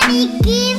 [0.00, 0.71] Let me give.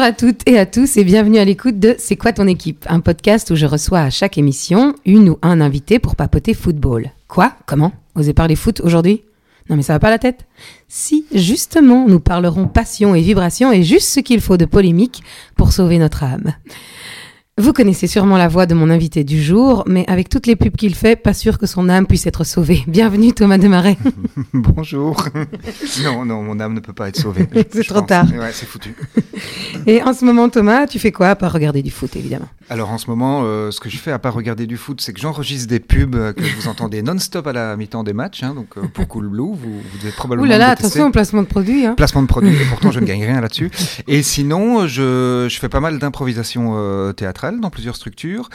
[0.00, 2.86] Bonjour à toutes et à tous et bienvenue à l'écoute de C'est quoi ton équipe?
[2.88, 7.10] Un podcast où je reçois à chaque émission une ou un invité pour papoter football.
[7.28, 7.52] Quoi?
[7.66, 7.92] Comment?
[8.14, 9.24] Osez parler foot aujourd'hui?
[9.68, 10.46] Non mais ça va pas la tête.
[10.88, 15.22] Si, justement, nous parlerons passion et vibration et juste ce qu'il faut de polémique
[15.54, 16.54] pour sauver notre âme.
[17.58, 20.74] Vous connaissez sûrement la voix de mon invité du jour, mais avec toutes les pubs
[20.74, 22.82] qu'il fait, pas sûr que son âme puisse être sauvée.
[22.86, 23.98] Bienvenue Thomas Desmarais.
[24.54, 25.22] Bonjour.
[26.04, 27.46] non, non, mon âme ne peut pas être sauvée.
[27.70, 28.26] c'est trop tard.
[28.32, 28.94] Ouais, c'est foutu.
[29.86, 32.48] Et en ce moment, Thomas, tu fais quoi à part regarder du foot, évidemment?
[32.70, 35.12] Alors en ce moment, euh, ce que je fais à part regarder du foot, c'est
[35.12, 38.44] que j'enregistre des pubs euh, que vous entendez non-stop à la mi-temps des matchs.
[38.44, 40.46] Hein, donc euh, pour Cool Blue, vous, vous devez probablement.
[40.46, 41.84] Ouh là là, attention au placement de produit.
[41.84, 41.94] Hein.
[41.96, 43.70] Placement de produit, et pourtant je ne gagne rien là-dessus.
[44.06, 48.48] Et sinon, je, je fais pas mal d'improvisation euh, théâtrale dans plusieurs structures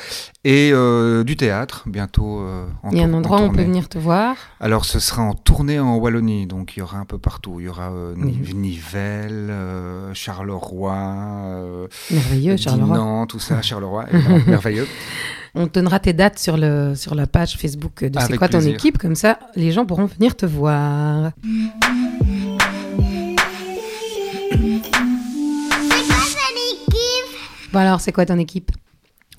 [0.43, 2.39] et euh, du théâtre bientôt.
[2.41, 4.35] euh, en Il y a un endroit où on peut venir te voir.
[4.59, 7.59] Alors ce sera en tournée en Wallonie, donc il y aura un peu partout.
[7.59, 8.37] Il y aura euh, Oui.
[8.53, 10.95] Nivelles, euh, Charleroi,
[12.11, 12.95] Merveilleux, Charleroi.
[12.95, 14.05] Dinan, tout ça, Charleroi,
[14.47, 14.87] merveilleux.
[15.57, 18.97] On donnera tes dates sur, le, sur la page Facebook de C'est quoi ton équipe,
[18.97, 21.31] comme ça les gens pourront venir te voir.
[27.75, 28.71] Bon alors, c'est quoi ton équipe?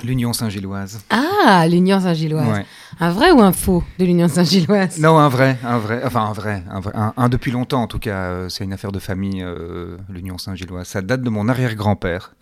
[0.04, 1.00] L'Union Saint-Gilloise.
[1.08, 2.46] Ah, l'Union Saint-Gilloise.
[2.46, 2.66] Ouais.
[2.98, 4.98] Un vrai ou un faux de l'Union Saint-Gilloise?
[5.00, 7.86] Non, un vrai, un vrai, enfin un vrai, un, vrai, un, un depuis longtemps en
[7.86, 8.16] tout cas.
[8.16, 10.86] euh, c'est une affaire de famille, euh, l'Union Saint-Gilloise.
[10.86, 12.32] Ça date de mon arrière-grand-père.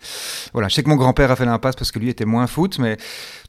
[0.53, 2.79] Voilà, je sais que mon grand-père a fait l'impasse parce que lui était moins foot,
[2.79, 2.95] mais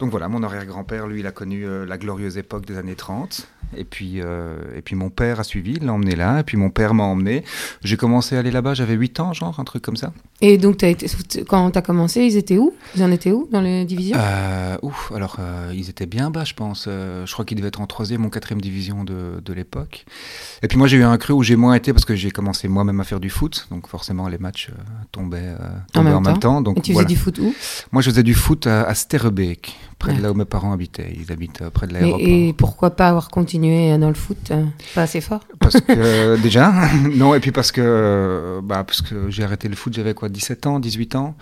[0.00, 3.46] donc voilà, mon arrière-grand-père, lui, il a connu euh, la glorieuse époque des années 30.
[3.76, 6.70] Et puis, et puis mon père a suivi, il l'a emmené là, et puis mon
[6.70, 7.42] père m'a emmené.
[7.82, 10.12] J'ai commencé à aller là-bas, j'avais 8 ans, genre, un truc comme ça.
[10.40, 11.08] Et donc, été,
[11.48, 12.72] quand tu as commencé, ils étaient où?
[12.94, 14.16] Ils en étaient où dans les divisions?
[14.82, 15.38] Ouf, alors
[15.74, 16.88] ils étaient bien bas, je pense.
[16.96, 20.04] Euh, je crois qu'ils devaient être en troisième ou quatrième division de, de l'époque.
[20.62, 22.68] Et puis moi, j'ai eu un cru où j'ai moins été parce que j'ai commencé
[22.68, 25.68] moi-même à faire du foot, donc forcément les matchs euh, tombaient, euh,
[26.00, 26.60] en, même temps.
[26.62, 27.06] Donc Et tu voilà.
[27.06, 27.54] faisais du foot où?
[27.92, 30.18] Moi, je faisais du foot à, à Sterrebeek, près Ouais.
[30.18, 31.12] de là où mes parents habitaient.
[31.18, 32.20] Ils habitent près de l'aéroport.
[32.20, 34.52] Et pourquoi pas avoir continué dans le foot
[34.94, 35.40] Pas assez fort?
[35.60, 36.72] Parce que déjà,
[37.14, 40.66] non, et puis parce que, bah, parce que j'ai arrêté le foot, j'avais quoi, 17
[40.66, 41.36] ans, 18 ans?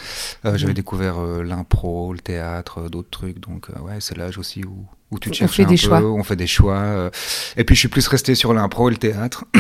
[0.44, 0.76] Euh, J'avais Mhm.
[0.76, 3.38] découvert euh, l'impro, le théâtre, euh, d'autres trucs.
[3.40, 6.02] Donc, ouais, c'est l'âge aussi où, où tu te On fait un des peu, choix.
[6.02, 6.74] on fait des choix.
[6.76, 7.10] euh.
[7.56, 9.44] et puis, je suis plus resté sur l'impro et le théâtre.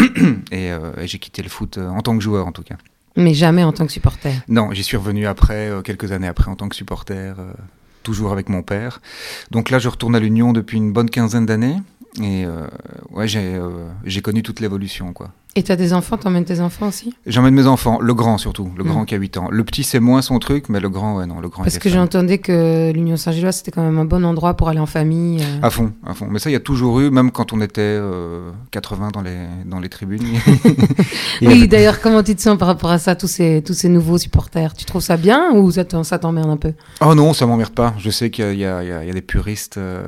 [0.50, 2.76] et euh, et j'ai quitté le foot euh, en tant que joueur, en tout cas.
[3.16, 4.32] Mais jamais en tant que supporter.
[4.48, 7.52] Non, j'y suis revenu après, euh, quelques années après, en tant que supporter, euh,
[8.02, 9.00] toujours avec mon père.
[9.52, 11.76] Donc là, je retourne à l'Union depuis une bonne quinzaine d'années.
[12.22, 12.44] Et
[13.10, 13.60] ouais, j'ai
[14.04, 15.30] j'ai connu toute l'évolution, quoi.
[15.56, 17.14] Et tu as des enfants T'emmènes tes enfants aussi?
[17.26, 18.88] J'emmène mes enfants, le grand surtout, le Mm.
[18.88, 19.48] grand qui a 8 ans.
[19.50, 21.62] Le petit, c'est moins son truc, mais le grand, ouais, non, le grand.
[21.62, 24.86] Parce que j'entendais que l'Union Saint-Gilloise, c'était quand même un bon endroit pour aller en
[24.86, 25.40] famille.
[25.42, 25.58] euh.
[25.66, 26.26] À fond, à fond.
[26.28, 29.36] Mais ça, il y a toujours eu, même quand on était euh, 80 dans les,
[29.66, 30.24] dans les tribunes.
[31.40, 33.88] Oui, avait- d'ailleurs, comment tu te sens par rapport à ça, tous ces, tous ces
[33.88, 34.74] nouveaux supporters?
[34.74, 36.72] Tu trouves ça bien ou ça t'emmerde un peu?
[37.00, 37.94] Oh non, ça m'emmerde pas.
[37.98, 40.02] Je sais qu'il y, y y a- des puristes euh,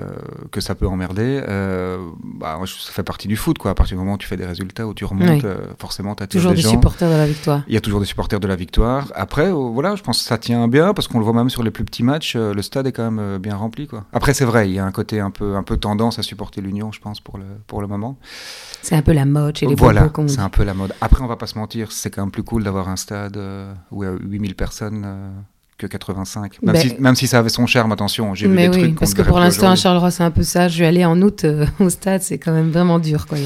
[0.51, 1.41] que ça peut emmerder.
[1.49, 3.71] Euh, bah, ça fait partie du foot, quoi.
[3.71, 5.43] À partir du moment où tu fais des résultats, où tu remontes, Oui.
[5.45, 6.71] euh, forcément, tu Toujours des des gens.
[6.71, 7.63] supporters de la victoire.
[7.69, 9.13] Il y a toujours des supporters de la victoire.
[9.15, 11.63] Après, euh, voilà, je pense que ça tient bien parce qu'on le voit même sur
[11.63, 12.35] les plus petits matchs.
[12.37, 14.05] euh, le stade est quand même bien rempli, quoi.
[14.13, 16.61] Après, c'est vrai, il y a un côté un peu, un peu tendance à supporter
[16.61, 18.19] l'Union, je pense, pour le, pour le moment.
[18.83, 20.93] C'est un peu la mode chez les voilà, c'est un peu la mode.
[21.01, 23.39] Après, on va pas se mentir, c'est quand même plus cool d'avoir un stade
[23.91, 25.07] où il y a 8000 personnes
[25.79, 26.63] que 85.
[26.63, 28.99] Même, Ben- si, même si ça avait son charme, attention, j'ai vu des oui, trucs
[28.99, 29.77] parce que pour l'instant, à.
[29.77, 30.69] Charleroi, c'est un peu ça.
[30.69, 33.27] Je vais aller en août euh, au stade, c'est quand même vraiment dur.
[33.27, 33.37] Quoi.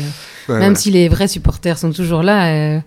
[0.50, 2.80] Ouais, même si les vrais supporters sont toujours là, euh,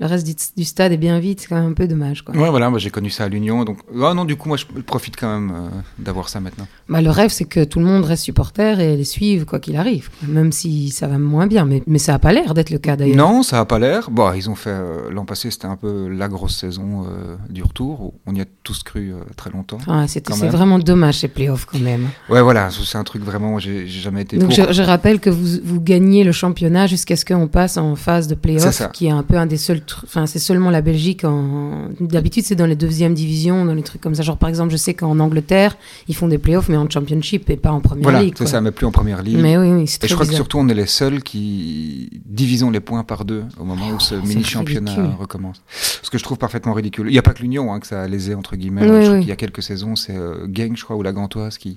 [0.00, 2.22] le reste du, du stade est bien vide, c'est quand même un peu dommage.
[2.22, 2.34] Quoi.
[2.34, 3.64] Ouais, voilà, moi, j'ai connu ça à l'Union.
[3.64, 5.68] Donc, ah non, du coup, moi, je profite quand même euh,
[5.98, 6.66] d'avoir ça maintenant.
[6.88, 9.76] Bah, le rêve, c'est que tout le monde reste supporter et les suive quoi qu'il
[9.76, 11.64] arrive, même si ça va moins bien.
[11.66, 13.16] Mais, mais ça n'a pas l'air d'être le cas d'ailleurs.
[13.16, 14.10] Non, ça a pas l'air.
[14.10, 17.06] Bon, ils ont fait euh, l'an passé, c'était un peu la grosse saison
[17.48, 18.14] du retour.
[18.26, 19.78] On y a tous cru très longtemps.
[19.86, 22.08] Ah, c'est vraiment dommage ces playoffs quand même.
[22.28, 23.58] Ouais, voilà, c'est un truc vraiment.
[23.58, 24.66] J'ai j'ai jamais été Donc pour.
[24.68, 27.96] je, je rappelle que vous, vous gagnez le championnat jusqu'à jusqu'à ce qu'on passe en
[27.96, 29.82] phase de play-off, qui est un peu un des seuls.
[30.04, 31.24] Enfin, c'est seulement la Belgique.
[31.24, 31.88] En...
[32.00, 34.22] D'habitude, c'est dans les deuxièmes divisions, dans les trucs comme ça.
[34.22, 35.76] Genre, par exemple, je sais qu'en Angleterre,
[36.08, 38.34] ils font des play-offs, mais en championship et pas en première Voilà, ligue.
[38.36, 38.52] c'est quoi.
[38.52, 39.38] ça, mais plus en première ligue.
[39.38, 42.70] Mais oui, oui, c'est Et je crois que surtout, on est les seuls qui divisons
[42.70, 45.62] les points par deux au moment où ce c'est mini-championnat recommence.
[46.02, 47.06] Ce que je trouve parfaitement ridicule.
[47.08, 48.82] Il n'y a pas que l'Union hein, que ça a lésé, entre guillemets.
[48.88, 49.20] Oui, oui.
[49.20, 51.76] qu'il y a quelques saisons, c'est euh, Genk, je crois, ou la Gantoise qui.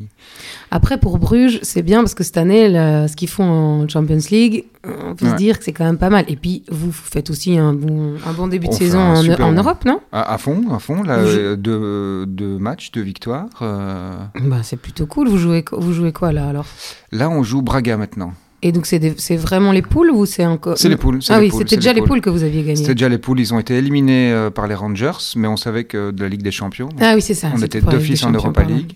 [0.72, 2.68] Après, pour Bruges, c'est bien parce que cette année,
[3.08, 4.66] ce qu'ils font en Champions League,
[5.14, 6.26] on peut se dire que c'est quand même pas mal.
[6.28, 9.24] Et puis, vous faites aussi un bon, un bon début de On saison en,
[9.54, 10.00] Europe, non?
[10.12, 11.04] À, à fond, à fond.
[11.04, 13.48] Là, jou- euh, deux, deux matchs, deux victoires.
[13.62, 14.14] euh,
[14.44, 15.28] bah, C'est plutôt cool.
[15.30, 16.66] Vous jouez, vous jouez quoi là alors?
[17.12, 18.34] Là, on joue Braga maintenant.
[18.66, 20.78] Et donc, c'est vraiment les poules ou c'est encore.
[20.78, 21.20] C'est les poules.
[21.28, 22.08] Ah les oui, c'était déjà les poules.
[22.08, 22.78] poules que vous aviez gagnées.
[22.78, 23.42] C'était déjà les poules.
[23.42, 26.44] Ils ont été éliminés euh, par les Rangers, mais on savait que de la Ligue
[26.44, 26.88] des Champions.
[27.02, 27.50] Ah oui, c'est ça.
[27.54, 28.64] on était d'office en Europa.
[28.64, 28.94] League.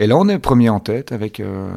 [0.00, 1.38] Et là, on est premier en tête avec.
[1.38, 1.68] euh,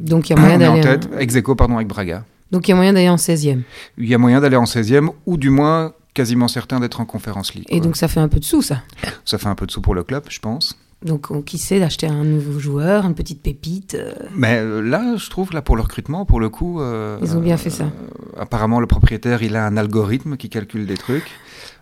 [0.00, 0.98] Donc, il y a moyen est en d'aller.
[0.98, 2.24] tête, ex aequo, pardon, avec Braga.
[2.50, 3.62] Donc, il y a moyen d'aller en 16e.
[3.98, 7.54] Il y a moyen d'aller en 16e, ou du moins quasiment certain d'être en Conférence
[7.54, 7.66] League.
[7.68, 7.86] Et quoi.
[7.86, 8.82] donc, ça fait un peu de sous, ça.
[9.24, 10.76] Ça fait un peu de sous pour le club, je pense.
[11.04, 13.94] Donc, on- qui sait d'acheter un nouveau joueur, une petite pépite.
[13.94, 16.80] euh, Mais euh, là, je trouve, là, pour le recrutement, pour le coup.
[16.80, 17.84] euh, Ils ont bien fait ça.
[17.84, 21.30] euh, apparemment, le propriétaire, il a un algorithme qui calcule des trucs.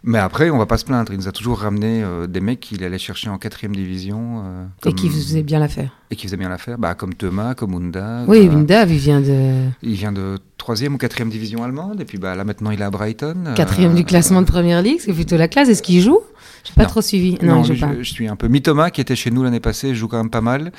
[0.08, 1.12] Mais après, on va pas se plaindre.
[1.12, 4.42] Il nous a toujours ramené euh, des mecs qu'il allait chercher en quatrième division.
[4.46, 5.90] euh, Et qui faisait bien l'affaire.
[6.12, 6.78] et qui faisait bien l'affaire.
[6.78, 8.22] Bah, comme Thomas, comme Unda.
[8.28, 9.64] Oui, euh, Windav, il vient de.
[9.82, 12.00] Il vient de troisième ou quatrième division allemande.
[12.00, 13.34] Et puis bah, là, maintenant, il est à Brighton.
[13.48, 15.68] euh, Quatrième du classement de première ligue, c'est plutôt la classe.
[15.68, 16.20] Est-ce qu'il joue?
[16.62, 16.88] J'ai pas Non.
[16.88, 17.36] trop suivi.
[17.42, 17.92] Non, Non, je pas.
[17.98, 18.46] je, je suis un peu.
[18.46, 20.70] Mitoma, qui était chez nous l'année passée, joue quand même pas mal.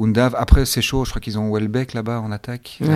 [0.00, 1.04] Undav, après, c'est chaud.
[1.04, 2.78] Je crois qu'ils ont Welbeck là-bas en attaque.
[2.80, 2.94] Ouais, ouais,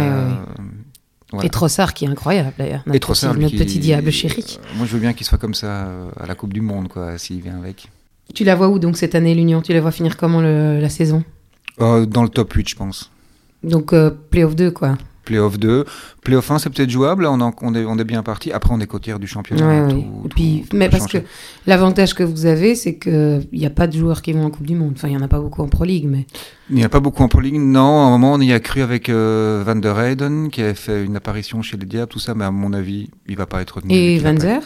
[1.32, 1.46] voilà.
[1.46, 2.82] Et Trossard qui est incroyable d'ailleurs.
[2.92, 4.58] Et Trossard, petit, notre petit diable chéri.
[4.60, 6.88] Euh, moi, je veux bien qu'il soit comme ça euh, à la Coupe du Monde,
[6.88, 7.88] quoi, s'il vient avec.
[8.34, 9.60] Tu la vois où donc cette année l'Union?
[9.62, 11.24] Tu la vois finir comment le- la saison?
[11.80, 13.10] Euh, dans le top 8, je pense.
[13.62, 14.96] Donc euh, playoff 2 quoi.
[15.30, 15.84] Playoff 2.
[16.24, 17.24] Playoff 1, c'est peut-être jouable.
[17.26, 18.50] On, en- on est, on est bien parti.
[18.52, 19.86] Après, on est côtière du championnat.
[19.86, 21.18] Ouais, tout- puis, tout mais parce que
[21.66, 24.50] l'avantage que vous avez, c'est que il n'y a pas de joueurs qui vont en
[24.50, 24.92] Coupe du Monde.
[24.96, 26.26] Enfin, il y en a pas beaucoup en Pro League, mais
[26.68, 27.54] Il n'y a pas beaucoup en Pro League.
[27.58, 30.74] Non, à un moment, on y a cru avec euh, Van der Heyden, qui avait
[30.74, 33.60] fait une apparition chez les Diables, tout ça, mais à mon avis, il va pas
[33.62, 33.94] être retenu.
[33.94, 34.60] et Van Zer?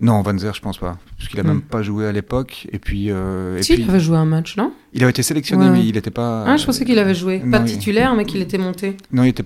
[0.00, 0.96] Non, Van Zer, je pense pas.
[1.16, 1.48] Parce qu'il a Hmm.
[1.48, 2.68] même pas joué à l'époque.
[2.70, 4.72] Et puis, euh, et Si, puis il avait joué un match, non?
[4.92, 5.70] Il avait été sélectionné, Ouais.
[5.72, 6.44] mais il n'était pas.
[6.46, 7.40] Ah, je pensais qu'il avait joué.
[7.44, 8.96] non, pas il- titulaire, mais qu'il était monté.
[9.12, 9.42] Non, il était.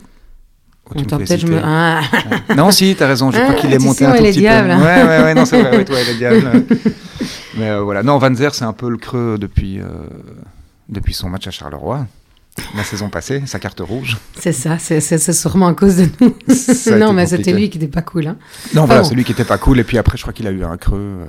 [0.90, 1.60] Peut-être je me.
[1.62, 2.00] Ah,
[2.56, 3.30] Non, si, t'as raison.
[3.30, 4.68] Je Ah, crois qu'il est monté un ouais, tout petit diables.
[4.68, 4.74] peu.
[4.82, 5.78] Ouais, ouais, ouais, non, c'est vrai.
[5.78, 6.64] Oui, toi, les diables.
[7.56, 8.02] mais euh, voilà.
[8.02, 9.84] Non, Van Zer, c'est un peu le creux depuis, euh,
[10.88, 12.06] depuis son match à Charleroi.
[12.76, 14.18] La saison passée, sa carte rouge.
[14.38, 16.34] c'est ça, c'est c'est- c'est sûrement à cause de nous.
[16.98, 18.26] Non, mais c'était lui qui n'était pas cool.
[18.26, 18.36] Hein.
[18.74, 19.08] Non, voilà, bon.
[19.08, 19.80] celui qui était pas cool.
[19.80, 21.20] Et puis après, je crois qu'il a eu un creux.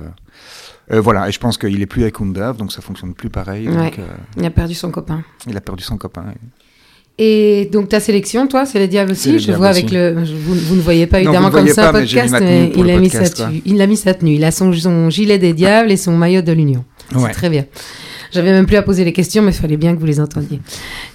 [0.90, 1.00] euh.
[1.00, 3.68] Voilà, et je pense qu'il est plus avec Undav, donc ça fonctionne plus pareil.
[3.70, 3.74] Ouais.
[3.84, 4.00] Donc,
[4.36, 5.22] Il a perdu son copain.
[5.46, 6.24] il a perdu son copain.
[6.34, 6.38] Et
[7.72, 9.32] donc ta sélection, toi, c'est les Diables aussi.
[9.32, 10.14] les Je Diables vois avec le.
[10.14, 12.98] vous, vous ne voyez pas Non, évidemment comme ça un mais podcast, mais il a
[12.98, 13.62] mis sa tenue.
[13.64, 14.34] Il a mis sa tenue.
[14.34, 16.84] Il a son, son gilet des Diables et son maillot de l'Union.
[17.14, 17.22] Ouais.
[17.26, 17.66] C'est très bien.
[18.32, 20.60] J'avais même plus à poser les questions, mais il fallait bien que vous les entendiez.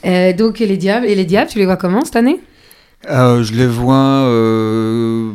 [0.05, 2.39] Euh, donc et les Diables, et les Diables, tu les vois comment cette année?
[3.09, 5.31] Euh, je les vois euh,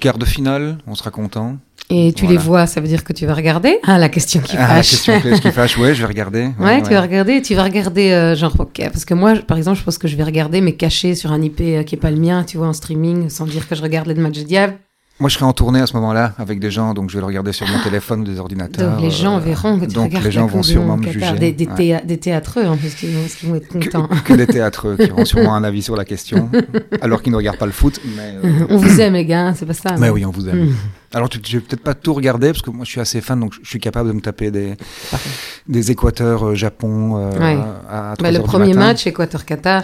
[0.00, 1.56] quart de finale, on sera content.
[1.92, 2.38] Et tu Voilà.
[2.40, 4.66] les vois, ça veut dire que tu vas regarder Ah, la question qui Ah, la
[4.76, 4.90] fâche.
[4.90, 6.50] question qui fâche, ouais, je vais regarder.
[6.60, 9.78] Ouais, tu vas regarder, tu vas regarder euh, genre ok, parce que moi, par exemple,
[9.78, 12.10] je pense que je vais regarder mais caché sur un IP euh, qui est pas
[12.12, 14.74] le mien, tu vois, en streaming, sans dire que je regarde les matchs de Diable.
[15.20, 17.26] Moi, je serai en tournée à ce moment-là avec des gens, donc je vais le
[17.26, 18.92] regarder sur mon téléphone ou des ordinateurs.
[18.94, 21.36] Donc les gens euh, verront que tu donc regardes les gens vont sûrement me Qatar.
[21.36, 21.52] juger.
[21.52, 22.02] Des, des, ouais.
[22.04, 24.06] des théâtreux en plus qui vont, qui vont être contents.
[24.08, 26.48] Que, que des théâtreux qui auront sûrement un avis sur la question,
[27.02, 28.00] alors qu'ils ne regardent pas le foot.
[28.16, 29.94] Mais, euh, On vous aime les gars, hein, c'est pas ça.
[29.98, 30.64] mais oui, on vous aime.
[30.70, 30.74] Mm.
[31.12, 33.52] Alors, je vais peut-être pas tout regarder, parce que moi, je suis assez fan, donc
[33.62, 34.74] je suis capable de me taper des,
[35.10, 35.28] Parfait.
[35.68, 37.58] des Équateurs euh, Japon euh, Ouais.
[37.90, 38.78] à, à 3 Bah, le premier matin.
[38.86, 39.82] match, Équateur-Qatar.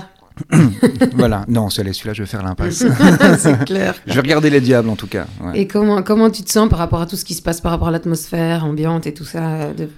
[1.14, 2.84] voilà, non, celui-là, je vais faire l'impasse.
[3.38, 3.94] c'est clair.
[4.06, 5.26] je vais regarder les diables, en tout cas.
[5.42, 5.60] ouais.
[5.60, 7.72] Et comment, comment tu te sens par rapport à tout ce qui se passe, par
[7.72, 9.88] rapport à l'atmosphère ambiante et tout ça de...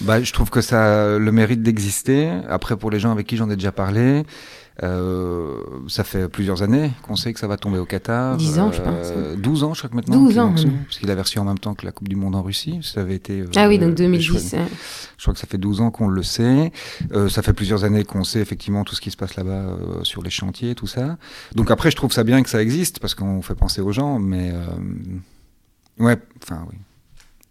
[0.00, 2.28] Bah, je trouve que ça a le mérite d'exister.
[2.48, 4.24] Après, pour les gens avec qui j'en ai déjà parlé,
[4.82, 8.36] euh, ça fait plusieurs années qu'on sait que ça va tomber au Qatar.
[8.36, 10.16] 10 ans, je Euh, 12 ans, je crois que maintenant.
[10.18, 10.78] 12 qu'ils ans, même.
[10.86, 12.80] Parce qu'il a reçu en même temps que la Coupe du Monde en Russie.
[12.82, 13.40] Ça avait été.
[13.40, 14.54] euh, Ah oui, donc je, 2010.
[14.54, 14.66] hein.
[15.16, 16.72] je crois que ça fait 12 ans qu'on le sait.
[17.12, 20.02] Euh, ça fait plusieurs années qu'on sait effectivement tout ce qui se passe là-bas euh,
[20.02, 21.18] sur les chantiers, tout ça.
[21.54, 24.18] Donc après, je trouve ça bien que ça existe parce qu'on fait penser aux gens,
[24.18, 26.76] mais euh, ouais, enfin oui.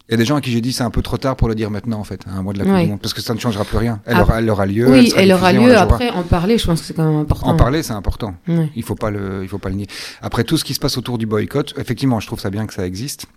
[0.09, 1.47] Il y a des gens à qui j'ai dit c'est un peu trop tard pour
[1.47, 3.21] le dire maintenant en fait, à un mois de la Coupe du Monde, parce que
[3.21, 4.01] ça ne changera plus rien.
[4.05, 4.21] Elle, Ah.
[4.23, 4.89] aura, elle aura lieu.
[4.91, 5.77] oui, elle aura diffusée, lieu.
[5.77, 7.47] Après, en parler, je pense que c'est quand même important.
[7.47, 8.35] En parler, c'est important.
[8.49, 8.69] Ouais.
[8.75, 9.87] Il faut pas le, il faut pas le nier.
[10.21, 12.73] Après tout ce qui se passe autour du boycott, effectivement, je trouve ça bien que
[12.73, 13.27] ça existe,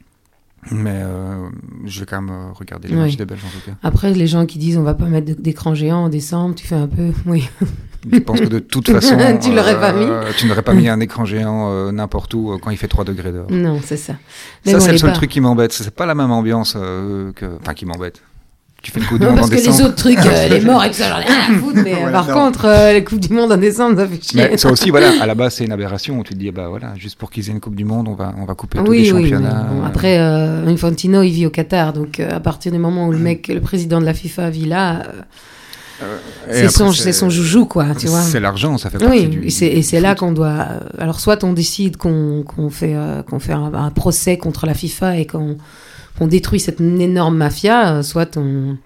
[0.70, 1.48] mais euh,
[1.84, 3.76] je vais quand même euh, regarder les matchs des Belges en tout cas.
[3.82, 6.74] Après, les gens qui disent on va pas mettre d'écran géant en décembre, tu fais
[6.74, 7.12] un peu.
[7.26, 7.48] Oui.
[8.12, 10.06] Je pense que de toute façon, Tu l'aurais pas mis.
[10.36, 13.04] tu n'aurais pas mis un écran géant euh, n'importe où euh, quand il fait 3
[13.04, 13.50] degrés dehors.
[13.50, 14.14] Non, c'est ça.
[14.64, 15.72] Mais Ça, bon, c'est le seul truc qui m'embête.
[15.72, 17.46] C'est pas la même ambiance euh, que.
[17.60, 18.22] Enfin, qui m'embête.
[18.86, 19.84] Tu fais le coup de Non, monde en parce que les décembre.
[19.88, 21.80] autres trucs, euh, les morts et tout ça, j'en ai rien à foutre.
[21.82, 22.34] Mais euh, par non.
[22.34, 24.48] contre, euh, les Coupes du Monde en décembre, ça fait chier.
[24.48, 26.20] Mais ça aussi, voilà, à la base, c'est une aberration.
[26.20, 28.14] où Tu te dis, bah voilà, juste pour qu'ils aient une Coupe du Monde, on
[28.14, 29.22] va, on va couper tous les oui, oui.
[29.24, 29.66] mais championnats.
[29.68, 31.94] bon, après, euh, Infantino, il vit au Qatar.
[31.94, 34.66] Donc, euh, à partir du moment où le mec, le président de la FIFA vit
[34.66, 35.02] là,
[36.02, 36.18] euh,
[36.50, 37.86] c'est son, joujou, quoi.
[37.98, 38.20] Tu vois.
[38.20, 39.46] C'est l'argent, ça fait partie Oui, du.
[39.46, 40.66] et c'est, du là qu'on doit.
[40.98, 44.74] Alors, soit on décide qu'on, qu'on fait, euh, qu'on fait un, un procès contre la
[44.74, 45.56] FIFA et qu'on,
[46.18, 48.76] qu'on détruit cette énorme mafia, euh, soit on,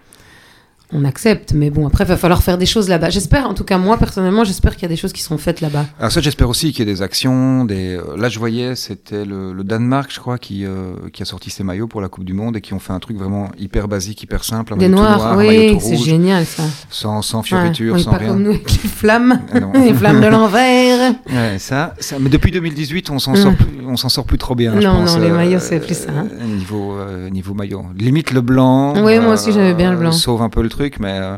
[0.93, 1.53] on accepte.
[1.55, 3.11] Mais bon, après, il va falloir faire des choses là-bas.
[3.11, 5.61] J'espère, en tout cas, moi, personnellement, j'espère qu'il y a des choses qui seront faites
[5.61, 5.87] là-bas.
[5.99, 7.65] Alors ça, j'espère aussi qu'il y ait des actions.
[7.65, 7.97] Des...
[7.97, 11.51] euh, Là, je voyais, c'était le, le Danemark, je crois, qui, euh, qui a sorti
[11.51, 13.89] ses maillots pour la Coupe du Monde et qui ont fait un truc vraiment hyper
[13.89, 14.77] basique, hyper simple.
[14.77, 16.63] Des noirs, noir, oui, c'est génial ça.
[16.91, 18.29] Sans, sans Ouais, fioriture, oui, sans pas rien.
[18.31, 21.13] comme nous avec les flammes, Ah les flammes de l'envers.
[21.31, 23.37] Ouais, ça, ça, mais depuis 2018, on s'en Mm.
[23.37, 24.73] sort, plus, on s'en sort plus trop bien.
[24.81, 26.27] je Non, pense, non, les maillots, c'est plus ça, hein.
[26.41, 27.85] euh, Niveau, euh, niveau maillot.
[27.99, 28.95] Limite le blanc.
[29.05, 30.13] Oui, moi aussi, j'aimais bien le blanc.
[30.13, 31.19] Sauve un peu le truc, mais.
[31.21, 31.37] euh,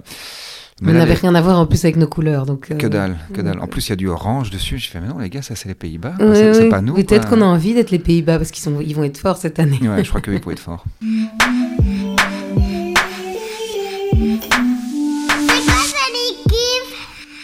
[0.81, 2.45] On mais là, n'avait les- rien à voir en plus avec nos couleurs.
[2.45, 3.61] Donc, euh, Que dalle, que dalle.
[3.61, 4.79] En plus, il y a du orange dessus.
[4.79, 6.15] Je fais, mais non, les gars, ça, c'est les Pays-Bas.
[6.19, 6.69] Oui, c'est oui.
[6.71, 6.95] pas nous.
[6.95, 9.61] Peut-être qu'on a envie d'être les Pays-Bas parce qu'ils sont, ils vont être forts cette
[9.61, 9.79] année.
[9.83, 10.85] Ouais, je crois qu'ils vont être forts.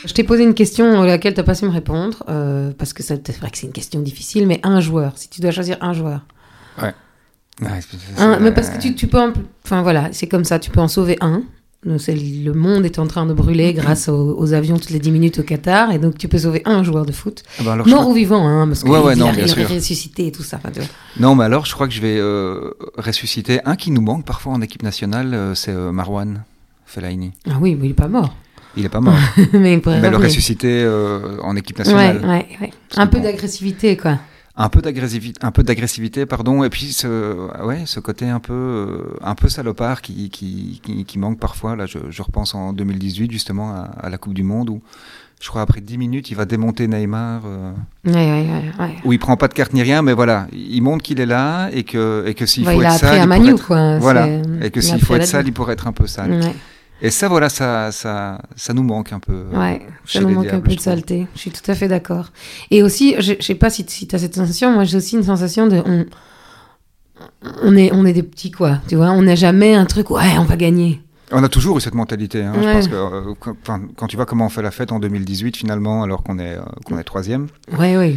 [0.05, 2.93] Je t'ai posé une question à laquelle tu n'as pas su me répondre euh, parce
[2.93, 5.51] que ça- c'est vrai que c'est une question difficile, mais un joueur, si tu dois
[5.51, 6.21] choisir un joueur.
[6.81, 6.95] Ouais,
[8.19, 9.21] Un, mais parce que tu, tu peux.
[9.21, 9.33] en-
[9.65, 11.43] Enfin voilà, c'est comme ça, tu peux en sauver un.
[11.85, 15.39] Le monde est en train de brûler grâce aux, aux avions toutes les 10 minutes
[15.39, 17.45] au Qatar, et donc tu peux sauver un joueur de foot.
[17.59, 19.15] Ah bah Mort crois- ou vivant, hein, parce que Ouais, ouais,
[19.47, 19.69] sûr.
[19.69, 20.59] ressuscité et tout ça.
[20.59, 20.71] enfin.
[21.21, 24.53] Non, mais alors, je crois que je vais euh, ressusciter un qui nous manque parfois
[24.55, 26.43] en équipe nationale, euh, c'est euh, Marwan
[26.85, 27.33] Fellaini.
[27.49, 28.35] Ah oui, mais il est pas mort.
[28.77, 29.15] Il est pas mort,
[29.53, 32.25] mais il pourrait mais le ressusciter euh, en équipe nationale.
[32.27, 33.23] ouais, Un peu bon.
[33.25, 34.19] d'agressivité, quoi.
[34.61, 37.07] Un peu d'agressivité, un peu d'agressivité, pardon, et puis ce,
[37.65, 41.77] ouais, ce côté un peu, euh, un peu salopard qui, qui, qui, qui manque parfois.
[41.77, 44.83] Là, je, je repense en 2018 justement à, à la Coupe du Monde où,
[45.41, 47.43] je crois, après 10 minutes, il va démonter Neymar.
[47.47, 47.73] euh,
[48.07, 48.63] ouais, ouais.
[48.81, 48.95] ouais.
[49.05, 51.69] où il prend pas de carte ni rien, mais voilà, il montre qu'il est là
[51.73, 53.51] et que, et que s'il Ouais, faut il être a sale, à il pourrait Manu,
[53.55, 53.99] être- quoi.
[54.01, 54.27] Voilà,
[54.61, 56.33] et que s'il faut être sale, il pourrait être un peu sale.
[56.33, 56.55] Ouais,
[57.01, 59.45] Et ça, voilà, ça, ça, ça nous manque un peu.
[59.53, 59.87] ouais.
[60.05, 61.27] chez ça nous manque un peu de saleté.
[61.35, 62.33] Je suis tout à fait d'accord.
[62.71, 65.17] Et aussi, je, je sais pas si, si tu as cette sensation, moi j'ai aussi
[65.17, 65.83] une sensation de.
[65.87, 66.07] On,
[67.63, 68.81] on, est, on est des petits, quoi.
[68.89, 71.01] Tu vois, on n'a jamais un truc, ouais, on va gagner.
[71.31, 72.43] On a toujours eu cette mentalité.
[72.43, 72.53] Hein.
[72.57, 73.35] Je pense que euh,
[73.97, 76.61] quand, tu vois comment on fait la fête en 2018 finalement, alors qu'on est, euh,
[76.87, 78.17] qu'on est troisième, ouais, ouais.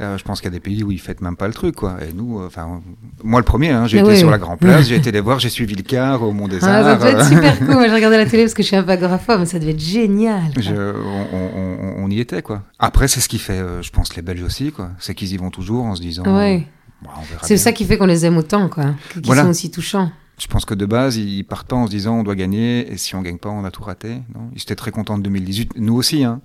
[0.00, 1.76] euh, je pense qu'il y a des pays où ils fêtent même pas le truc,
[1.76, 1.96] quoi.
[2.06, 2.82] Et nous, enfin,
[3.24, 4.18] moi le premier, hein, j'ai été oui.
[4.18, 6.58] sur la Grand Place, j'ai été les voir, j'ai suivi le car au Mont des
[6.62, 7.68] Ah, ça devait être super cool.
[7.68, 9.72] Moi, j'ai regardé la télé parce que je suis un peu agoraphobe, mais ça devait
[9.72, 10.52] être génial.
[10.58, 12.62] Je- on, on- on- on y était, quoi.
[12.78, 14.90] Après, c'est ce qui fait, je pense, les Belges aussi, quoi.
[14.98, 16.24] C'est qu'ils y vont toujours en se disant.
[16.24, 16.66] Ouais.
[17.02, 17.10] bah,
[17.42, 18.84] C'est ça qui fait qu'on les aime autant, quoi.
[19.14, 19.44] Qu'ils Voilà.
[19.44, 20.10] sont aussi touchants.
[20.40, 22.96] Je pense que de base, ils partent pas en se disant on doit gagner et
[22.96, 24.14] si on gagne pas, on a tout raté.
[24.34, 24.48] Non?
[24.54, 26.24] Ils étaient très contents de 2018, nous aussi.
[26.24, 26.40] Hein.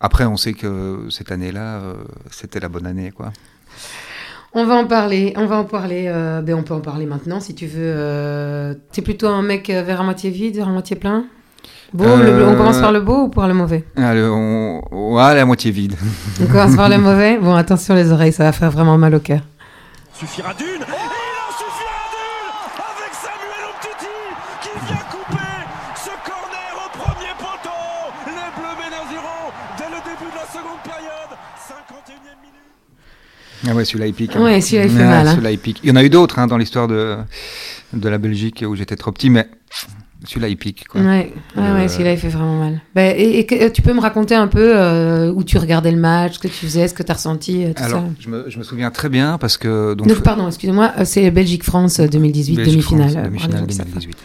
[0.00, 1.94] Après, on sait que cette année-là, euh,
[2.30, 3.30] c'était la bonne année, quoi.
[4.54, 6.04] On va en parler, on va en parler.
[6.06, 7.80] euh, ben on peut en parler maintenant si tu veux.
[7.94, 11.24] Euh, T'es plutôt un mec euh, vers à moitié vide, vers à moitié plein?
[11.92, 13.84] Beau, le- on commence par le beau ou par le mauvais?
[13.96, 15.94] Allez, on, ah, la moitié vide.
[16.40, 17.38] On commence par le mauvais?
[17.38, 19.40] Bon, attention les oreilles, ça va faire vraiment mal au cœur.
[20.14, 20.84] suffira d'une.
[33.68, 34.36] Ah ouais, celui-là, il pique.
[34.36, 34.42] hein.
[34.42, 35.30] Ouais, celui-là, il fait Ah, mal, hein.
[35.32, 35.80] Celui-là, il pique.
[35.82, 37.16] Il y en a eu d'autres hein, dans l'histoire de,
[37.92, 39.48] de la Belgique où j'étais trop petit, mais
[40.26, 40.86] celui-là, il pique.
[40.88, 41.00] Quoi.
[41.02, 42.80] Ouais, ouais, Euh, ouais celui-là il fait vraiment mal.
[42.94, 46.34] Ben, et, euh, tu peux me raconter un peu euh, où tu regardais le match,
[46.34, 48.58] ce que tu faisais, ce que tu as ressenti, tout Alors, ça je me, je
[48.58, 49.94] me souviens très bien parce que.
[49.94, 53.10] Donc, Donc, pardon, excusez-moi, c'est Belgique-France euh, 2018, Belgique, demi-finale.
[53.10, 54.16] France, euh, demi-finale pour les gens qui 2018.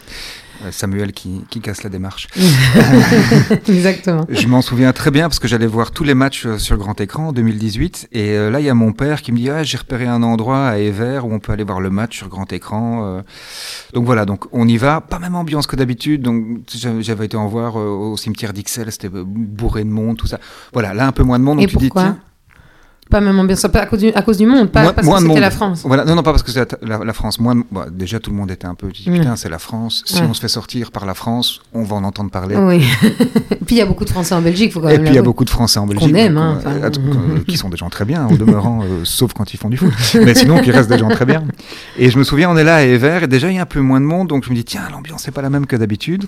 [0.66, 2.28] Euh, Samuel qui, qui casse la démarche.
[2.28, 3.56] pas.
[3.72, 4.26] Exactement.
[4.30, 7.00] Je m'en souviens très bien parce que j'allais voir tous les matchs euh, sur grand
[7.00, 9.64] écran en 2018 et euh, là il y a mon père qui me dit ah
[9.64, 12.52] j'ai repéré un endroit à Evert où on peut aller voir le match sur grand
[12.52, 13.22] écran euh.
[13.94, 16.44] donc voilà donc on y va pas même ambiance que d'habitude donc
[17.00, 20.40] j'avais été en voir euh, au cimetière d'Ixelles c'était euh, bourré de monde tout ça
[20.74, 22.16] voilà là un peu moins de monde Et tu dis pourquoi?
[23.10, 25.20] Pas même ambiance, pas à cause du, à cause du monde, pas Moins- parce moins
[25.20, 25.82] que c'était la France.
[25.84, 27.40] Voilà, non, non, pas parce que c'est la, la- la France.
[27.40, 30.04] Moi, bah, déjà, tout le monde était un peu dit, putain, c'est la France.
[30.06, 30.28] Si Ouais.
[30.30, 32.56] on se fait sortir par la France, on va en entendre parler.
[32.56, 32.84] Oui.
[33.66, 35.16] puis il y a beaucoup de Français en Belgique, faut quand Et même puis il
[35.16, 36.08] y a beaucoup de Français en Belgique.
[36.12, 39.34] Qu'on aime, hein, euh, euh, qui sont des gens très bien, au demeurant, euh, sauf
[39.34, 39.92] quand ils font du foot.
[40.24, 41.44] Mais sinon, qui restent des gens très bien.
[41.98, 43.66] Et je me souviens, on est là à Evert, et déjà, il y a un
[43.66, 45.76] peu moins de monde, donc je me dis, tiens, l'ambiance n'est pas la même que
[45.76, 46.26] d'habitude.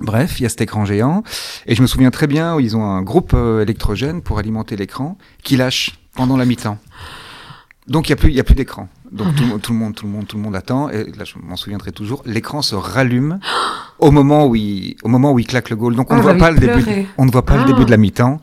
[0.00, 1.22] Bref, il y a cet écran géant.
[1.66, 4.76] Et je me souviens très bien où ils ont un groupe euh, électrogène pour alimenter
[4.76, 6.78] l'écran qui lâche pendant la mi-temps.
[7.88, 8.88] Donc il n'y a plus, il y a plus d'écran.
[9.12, 10.90] Donc tout, tout le monde, tout le monde, tout le monde attend.
[10.90, 12.22] Et là, je m'en souviendrai toujours.
[12.26, 13.38] L'écran se rallume
[13.98, 15.94] au moment où il, au moment où il claque le goal.
[15.94, 17.06] Donc on Oh, ne voit pas le début.
[17.16, 17.58] On ne voit pas Ah.
[17.58, 18.40] le début de la mi-temps.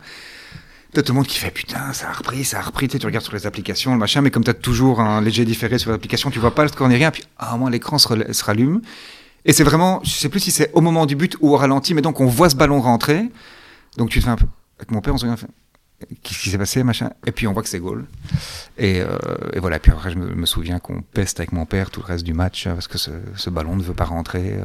[0.94, 2.86] T'as tout le monde qui fait putain, ça a repris, ça a repris.
[2.88, 5.20] Tu, sais, tu regardes sur les applications, le machin, mais comme tu as toujours un
[5.20, 7.10] léger différé sur l'application, tu vois pas le score ni rien.
[7.10, 8.80] Puis à un moment, l'écran se rallume.
[9.44, 11.94] Et c'est vraiment, je sais plus si c'est au moment du but ou au ralenti,
[11.94, 13.30] mais donc on voit ce ballon rentrer.
[13.96, 14.46] Donc tu te fais un peu.
[14.78, 15.46] Avec mon père, on se fait,
[16.22, 18.04] Qu'est-ce qui s'est passé, machin Et puis on voit que c'est goal.
[18.78, 19.06] Et, euh,
[19.52, 19.78] et voilà.
[19.78, 22.32] Puis après, je me, me souviens qu'on peste avec mon père tout le reste du
[22.34, 24.54] match euh, parce que ce, ce ballon ne veut pas rentrer.
[24.58, 24.64] euh,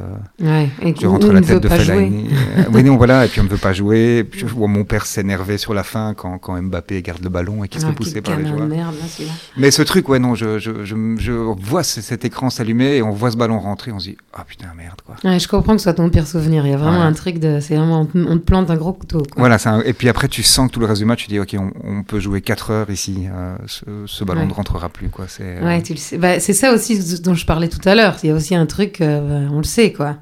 [0.62, 0.68] Ouais.
[0.82, 1.68] Et tu rentres la tête de.
[1.68, 2.28] Fellaini.
[2.58, 3.24] Euh, oui, non, voilà.
[3.24, 4.18] Et puis on ne veut pas jouer.
[4.18, 7.62] Et puis vois mon père s'énerver sur la fin quand, quand Mbappé garde le ballon
[7.64, 8.66] et qu'il se Ah, fait pousser quel par les joueurs.
[8.66, 9.32] merde, là, celui-là.
[9.56, 13.02] Mais ce truc, ouais, non, je, je, je, je vois ce- cet écran s'allumer et
[13.02, 13.92] on voit ce ballon rentrer.
[13.92, 15.16] On se dit, ah putain, merde, quoi.
[15.24, 16.66] Ouais, je comprends que ce soit ton pire souvenir.
[16.66, 17.58] Il y a vraiment un truc de.
[17.60, 18.08] C'est vraiment.
[18.14, 19.18] On te, plante un gros couteau.
[19.18, 19.34] Quoi.
[19.36, 21.38] Voilà, un- et puis après, tu sens que tout le reste du match, tu dis,
[21.40, 23.26] ok, on, on peut jouer 4 heures ici.
[23.32, 24.46] euh, ce, ce ballon Ouais.
[24.46, 25.26] ne rentrera plus, quoi.
[25.28, 26.18] C'est, euh, Ouais, tu le sais.
[26.18, 28.16] Bah, c'est ça aussi dont je parlais tout à l'heure.
[28.22, 30.16] Il y a aussi un truc, euh, on le sait, quoi.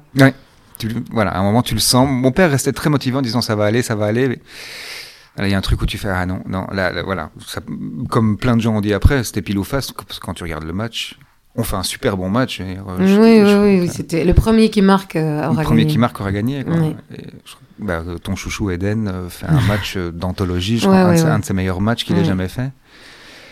[0.77, 2.07] tu voilà, à un moment, tu le sens.
[2.09, 4.27] Mon père restait très motivant en disant, ça va aller, ça va aller.
[4.29, 4.39] mais-
[5.45, 7.29] Il y a un truc où tu fais, ah non, non, là, là, voilà.
[7.45, 7.61] Ça-
[8.09, 10.43] comme plein de gens ont dit après, c'était pile ou face, parce que quand tu
[10.43, 11.17] regardes le match,
[11.55, 12.59] on fait un super bon match.
[12.59, 15.47] et, euh, Oui, je- oui, je- oui, oui, C'était le premier qui marque euh, Le
[15.49, 15.91] aura premier gagné.
[15.93, 16.63] qui marque aura gagné.
[16.65, 16.75] Quoi.
[17.15, 17.25] Et
[17.79, 21.15] bah, euh, ton chouchou Eden euh, fait un match euh, d'anthologie, je Ouais, crois, un,
[21.15, 22.71] de ouais, un de ses meilleurs matchs qu'il ait jamais fait.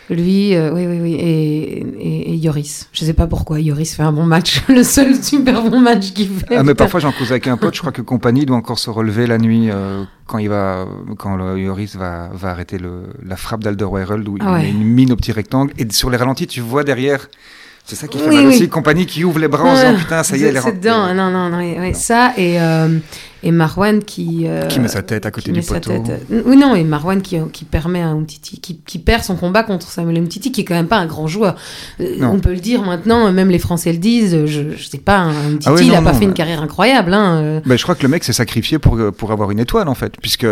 [0.10, 1.14] Lui, euh, oui, oui, oui.
[1.16, 2.88] Et, et, et Yoris.
[2.94, 3.60] Je sais pas pourquoi.
[3.60, 4.62] Yoris fait un bon match.
[4.70, 6.56] le seul super bon match qu'il fait.
[6.56, 8.90] Ah, mais parfois j'en cause avec un pote, je crois que Compagnie doit encore se
[8.90, 13.36] relever la nuit euh, quand il va, quand le Yoris va, va arrêter le, la
[13.36, 14.62] frappe d'Alderweireld où il Ah ouais.
[14.62, 17.28] met une mine au petit rectangle et sur les ralentis tu vois derrière,
[17.84, 18.56] c'est ça qui fait Oui, mal oui.
[18.56, 20.86] aussi, Compagnie qui ouvre les bras en disant putain ça y est, elle est C'est.
[20.86, 21.58] Non, non, non.
[21.58, 22.98] ouais, ouais, Ça et, euh,
[23.44, 24.44] et Marwan qui.
[24.48, 25.92] euh, Qui met sa tête à côté du poteau.
[25.92, 29.64] tête, euh, non, et Marwan qui, qui permet à Umtiti, qui, qui perd son combat
[29.64, 31.56] contre Samuel Umtiti, qui est quand même pas un grand joueur.
[32.00, 35.18] Euh, on peut le dire maintenant, même les Français le disent, je, je sais pas,
[35.20, 37.14] un Umtiti, Ah oui, il a non, pas non, fait une carrière incroyable.
[37.14, 40.14] Hein, je crois que le mec s'est sacrifié pour, pour avoir une étoile en fait,
[40.22, 40.48] puisque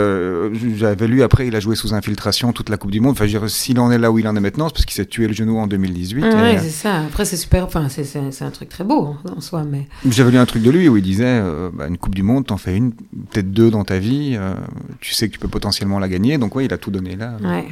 [0.75, 3.11] j'avais lu après il a joué sous infiltration toute la Coupe du Monde.
[3.13, 4.85] Enfin, je veux dire, s'il en est là où il en est maintenant, c'est parce
[4.85, 6.21] qu'il s'est tué le genou en 2018.
[6.23, 6.99] Ouais, et, ouais, euh, c'est ça.
[6.99, 7.65] Après, c'est super.
[7.65, 8.05] Enfin, c'est-
[8.41, 9.87] un truc très beau en, en soi, mais.
[10.09, 11.41] J'avais lu un truc de lui où il disait
[11.73, 14.35] bah, une Coupe du Monde, t'en fais une, peut-être deux dans ta vie.
[14.39, 14.53] euh,
[15.01, 16.37] tu sais que tu peux potentiellement la gagner.
[16.37, 17.67] Donc ouais, il a tout donné là euh, Ouais.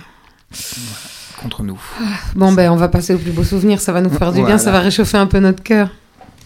[1.42, 1.80] contre nous.
[2.36, 3.80] Bon, ben, on va passer au plus beau souvenir.
[3.82, 4.44] Ça va nous faire du bien.
[4.46, 4.58] Voilà.
[4.60, 5.90] Ça va réchauffer un peu notre cœur.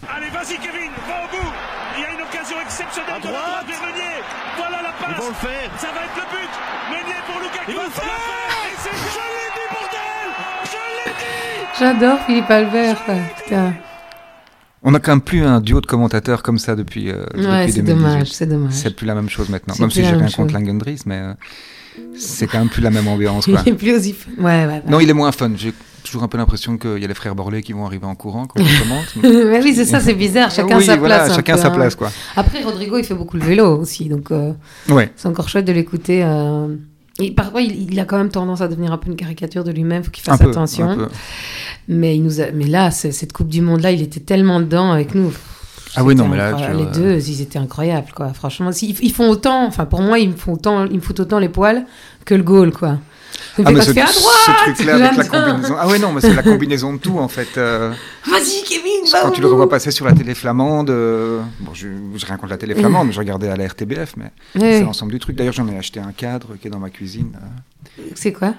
[0.08, 1.50] Allez, vas-y Kevin, va au bout.
[1.96, 3.42] Il y a une occasion exceptionnelle À de la droite.
[3.42, 4.16] droite vers Meunier.
[4.56, 5.22] Voilà la Ils passe.
[5.24, 5.70] vont le faire.
[5.78, 6.52] Ça va être le but.
[6.90, 7.68] Meunier pour Lukaku.
[7.68, 8.52] Ils vont le la faire.
[8.64, 10.28] Et c'est je l'ai dit bordel.
[10.72, 11.78] Je l'ai dit.
[11.78, 13.04] J'adore Philippe Albert.
[13.44, 13.72] Putain.
[14.90, 17.72] On a quand même plus un duo de commentateurs comme ça depuis, euh, Ouais, depuis
[17.72, 17.84] c'est 2018.
[17.84, 18.28] dommage.
[18.32, 18.72] C'est dommage.
[18.72, 19.74] C'est plus la même chose maintenant.
[19.78, 20.54] Même si j'ai rien contre.
[20.54, 21.34] Langendries, mais euh,
[22.18, 23.44] c'est quand même plus la même ambiance.
[23.44, 23.60] Quoi.
[23.66, 24.14] Il est plus aussi.
[24.14, 24.30] fun.
[24.38, 24.66] Ouais, ouais.
[24.66, 24.82] ouais.
[24.88, 25.50] non, il est moins fun.
[25.56, 28.14] J'ai toujours un peu l'impression qu'il y a les frères Borlé qui vont arriver en
[28.14, 29.14] courant quand on commente.
[29.22, 30.50] mais oui, c'est ça, c'est bizarre.
[30.50, 31.32] Chacun oui, sa voilà, place.
[31.32, 31.70] un chacun peu, sa hein.
[31.72, 32.10] place, quoi.
[32.34, 34.54] Après, Rodrigo, il fait beaucoup le vélo aussi, donc euh,
[34.88, 35.12] Ouais.
[35.16, 36.22] c'est encore chouette de l'écouter.
[37.20, 39.72] Et parfois, il, il a quand même tendance à devenir un peu une caricature de
[39.72, 40.04] lui-même.
[40.04, 41.08] Faut qu'il fasse peu, attention.
[41.88, 42.50] Mais il nous a...
[42.52, 45.32] mais là, cette Coupe du Monde là, il était tellement dedans avec nous.
[45.96, 48.32] Ah oui, non, mais là, les deux, ils étaient incroyables, quoi.
[48.34, 49.66] Franchement, ils font autant.
[49.66, 51.86] Enfin, pour moi, ils me font autant, ils me foutent autant les poils
[52.24, 52.98] que le goal, quoi.
[53.64, 55.74] Ah, mais ce, truc-là avec la combinaison.
[55.78, 57.58] Ah ouais, non, mais c'est la combinaison de tout, en fait.
[57.58, 57.90] euh,
[58.26, 61.88] Vas-y, Kevin, va quand tu le revois passer sur la télé flamande, euh, bon, je
[62.16, 65.18] j'ai rien contre la télé flamande, je regardais à la RTBF, mais c'est l'ensemble du
[65.18, 65.34] truc.
[65.36, 67.32] D'ailleurs, j'en ai acheté un cadre qui est dans ma cuisine.
[68.14, 68.54] C'est quoi?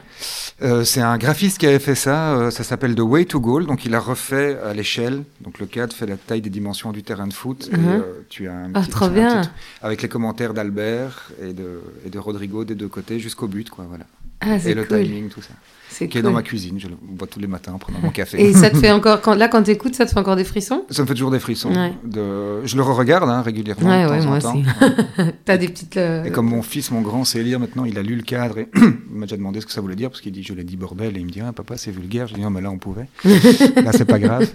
[0.62, 3.66] Euh, c'est un graphiste qui avait fait ça, euh, ça s'appelle The Way to Goal,
[3.66, 7.04] donc il a refait à l'échelle, donc le cadre fait la taille des dimensions du
[7.04, 9.42] terrain de foot, euh, tu as un Ah, trop un bien.
[9.42, 9.50] petit-
[9.82, 13.86] avec les commentaires d'Albert et de, et de Rodrigo des deux côtés jusqu'au but, quoi,
[13.88, 14.04] voilà.
[14.42, 15.04] Ah, Et le cool.
[15.04, 15.50] timing, tout ça.
[15.92, 18.10] C'est Qui est dans ma cuisine, je le bois tous les matins en prenant mon
[18.12, 18.40] café.
[18.42, 20.86] Et ça te fait encore, quand, là, quand t'écoutes, ça te fait encore des frissons?
[20.92, 21.74] Ça me fait toujours des frissons.
[21.76, 21.92] Ouais.
[22.06, 22.64] De...
[22.66, 23.90] Je le re-regarde hein, régulièrement.
[23.90, 24.56] Ouais, de temps ouais, en moi temps.
[24.56, 25.32] aussi.
[25.46, 25.98] T'as des petites.
[25.98, 28.60] euh, Et comme mon fils, mon grand, sait lire maintenant, il a lu le cadre
[28.60, 30.64] et il m'a déjà demandé ce que ça voulait dire parce qu'il dit je l'ai
[30.64, 32.28] dit bordel et il me dit ah, papa c'est vulgaire.
[32.28, 33.08] Je dis non mais là on pouvait.
[33.26, 34.48] là c'est pas grave.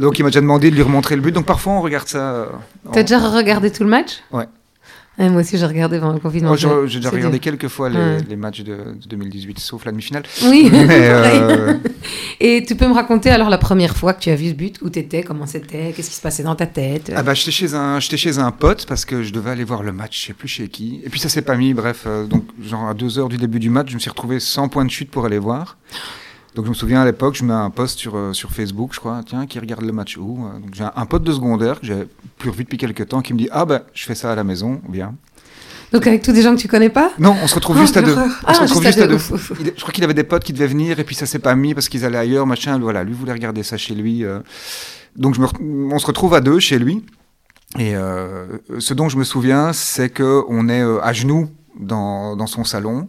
[0.00, 1.32] Donc il m'a déjà demandé de lui remontrer le but.
[1.32, 2.18] Donc parfois on regarde ça.
[2.32, 2.46] euh,
[2.92, 4.22] T'as en- déjà regardé tout le match?
[4.32, 4.46] Ouais.
[5.18, 6.52] Ouais, moi aussi, j'ai regardé pendant le confinement.
[6.52, 8.18] Oh, j'ai déjà regardé quelques fois les, Ouais.
[8.28, 10.22] les matchs de, de 2018, sauf la demi-finale.
[10.44, 10.68] Oui.
[10.72, 11.74] Mais, euh,
[12.40, 14.76] Et tu peux me raconter alors la première fois que tu as vu ce but,
[14.82, 17.12] où t'étais, comment c'était, qu'est-ce qui se passait dans ta tête?
[17.16, 19.92] Ah bah j'étais chez un chez un pote parce que je devais aller voir le
[19.92, 21.00] match, je sais plus chez qui.
[21.04, 23.58] Et puis ça s'est pas mis, bref, euh, donc genre à deux heures du début
[23.58, 25.76] du match, je me suis retrouvé sans point de chute pour aller voir.
[26.54, 28.98] Donc je me souviens à l'époque, je mets un post sur, euh, sur Facebook, je
[29.00, 31.80] crois, tiens, qui regarde le match où Euh, Donc j'ai un, un pote de secondaire
[31.80, 32.06] que j'ai
[32.38, 34.44] plus revu depuis quelques temps qui me dit Ah ben, je fais ça à la
[34.44, 35.14] maison, bien.
[35.92, 37.12] Donc avec tous des gens que tu connais pas?
[37.18, 38.14] Non, on se retrouve Oh, juste à deux.
[38.16, 39.14] On se Ah, retrouve juste juste à deux.
[39.14, 39.52] Ouf, ouf.
[39.60, 41.54] Il je crois qu'il avait des potes qui devaient venir et puis ça s'est pas
[41.54, 42.78] mis parce qu'ils allaient ailleurs, machin.
[42.78, 44.24] Voilà, lui voulait regarder ça chez lui.
[44.24, 44.40] euh.
[45.16, 47.04] Donc je me re- on se retrouve à deux chez lui.
[47.78, 48.46] Et euh,
[48.78, 53.08] ce dont je me souviens, c'est que on est à genoux dans, dans son salon.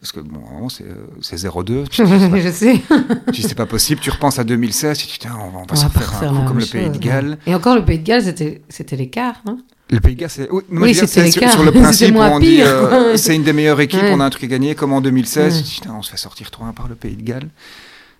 [0.00, 1.86] Parce que bon, vraiment, c'est euh, c'est 0-2.
[1.90, 2.80] Tu, te dis, c'est pas- je sais.
[3.26, 4.00] tu dis, c'est pas possible.
[4.00, 4.96] Tu repenses à 2016.
[4.98, 6.88] Tu dis, tiens, on va, on va On va faire un coup comme le Pays
[6.90, 7.38] de Galles.
[7.46, 9.58] Et encore, le Pays de Galles, c'était c'était l'écart, non?
[9.90, 10.48] Le Pays de Galles, c'est.
[10.50, 11.52] Oui, moi, Oui, je dire, c'était c'est sur, l'écart.
[11.54, 13.18] sur le principe où on dit pire, euh, quoi.
[13.18, 14.12] c'est une des meilleures équipes, Ouais.
[14.14, 15.52] on a un truc à gagner, comme en 2016.
[15.54, 15.58] Ouais.
[15.58, 17.48] Tu te dis, Putain, on se fait sortir 3-1 par le Pays de Galles.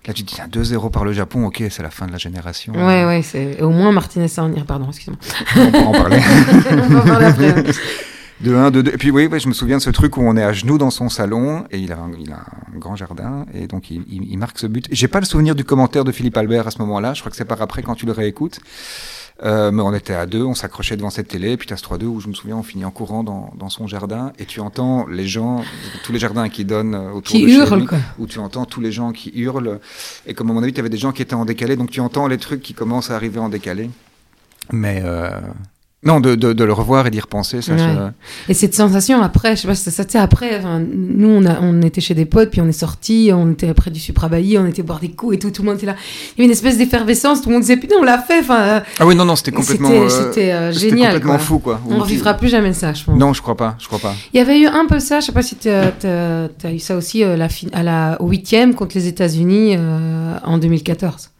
[0.05, 2.17] Là, tu te dis, tiens, 2-0 par le Japon, ok, c'est la fin de la
[2.17, 2.73] génération.
[2.73, 5.17] Ouais, ouais, c'est au moins Martinez en Pardon, excuse-moi.
[5.55, 6.19] On pourra en parler.
[6.71, 7.63] On va en parler après.
[8.43, 8.91] De 1, de 2.
[8.93, 10.77] Et puis, oui, ouais, je me souviens de ce truc où on est à genoux
[10.79, 14.03] dans son salon et il a un, il a un grand jardin et donc il,
[14.09, 14.87] il- il marque ce but.
[14.91, 17.13] J'ai pas le souvenir du commentaire de Philippe Albert à ce moment-là.
[17.13, 18.59] Je crois que c'est par après quand tu le réécoutes.
[19.43, 21.77] Euh, mais on était à deux, on s'accrochait devant cette télé, et puis tu as
[21.77, 24.45] ce 3-2 où je me souviens, on finit en courant dans, dans son jardin, et
[24.45, 25.63] tu entends les gens,
[26.03, 27.97] tous les jardins qui donnent autour Qui de hurlent, lui, quoi.
[28.19, 29.79] où tu entends tous les gens qui hurlent,
[30.27, 32.01] et comme à mon avis, tu avais des gens qui étaient en décalé, donc tu
[32.01, 33.89] entends les trucs qui commencent à arriver en décalé.
[34.71, 35.31] Mais euh,
[36.03, 37.79] non, de, de, de le revoir et d'y repenser, ça, Ouais.
[38.47, 41.59] je- Et cette sensation après, je sais pas, ça, sais, après, enfin, nous, on, a,
[41.61, 44.65] on était chez des potes, puis on est sortis, on était près du Suprabailly, on
[44.65, 45.95] était boire des coups et tout, tout le monde était là.
[45.99, 48.59] Il y avait une espèce d'effervescence, tout le monde disait, putain, on l'a fait, enfin,
[48.61, 51.07] euh, Ah oui, non, non, c'était complètement, c'était, euh, c'était, euh, c'était génial.
[51.13, 51.39] complètement quoi.
[51.39, 51.81] fou, quoi.
[51.87, 53.19] On ne revivra plus jamais ça, je pense.
[53.19, 54.13] Non, je crois pas, je crois pas.
[54.33, 55.91] Il y avait eu un peu ça, je sais pas si tu as,
[56.71, 60.57] eu ça aussi euh, la fin- à la, au huitième contre les États-Unis euh, en
[60.57, 61.30] 2014.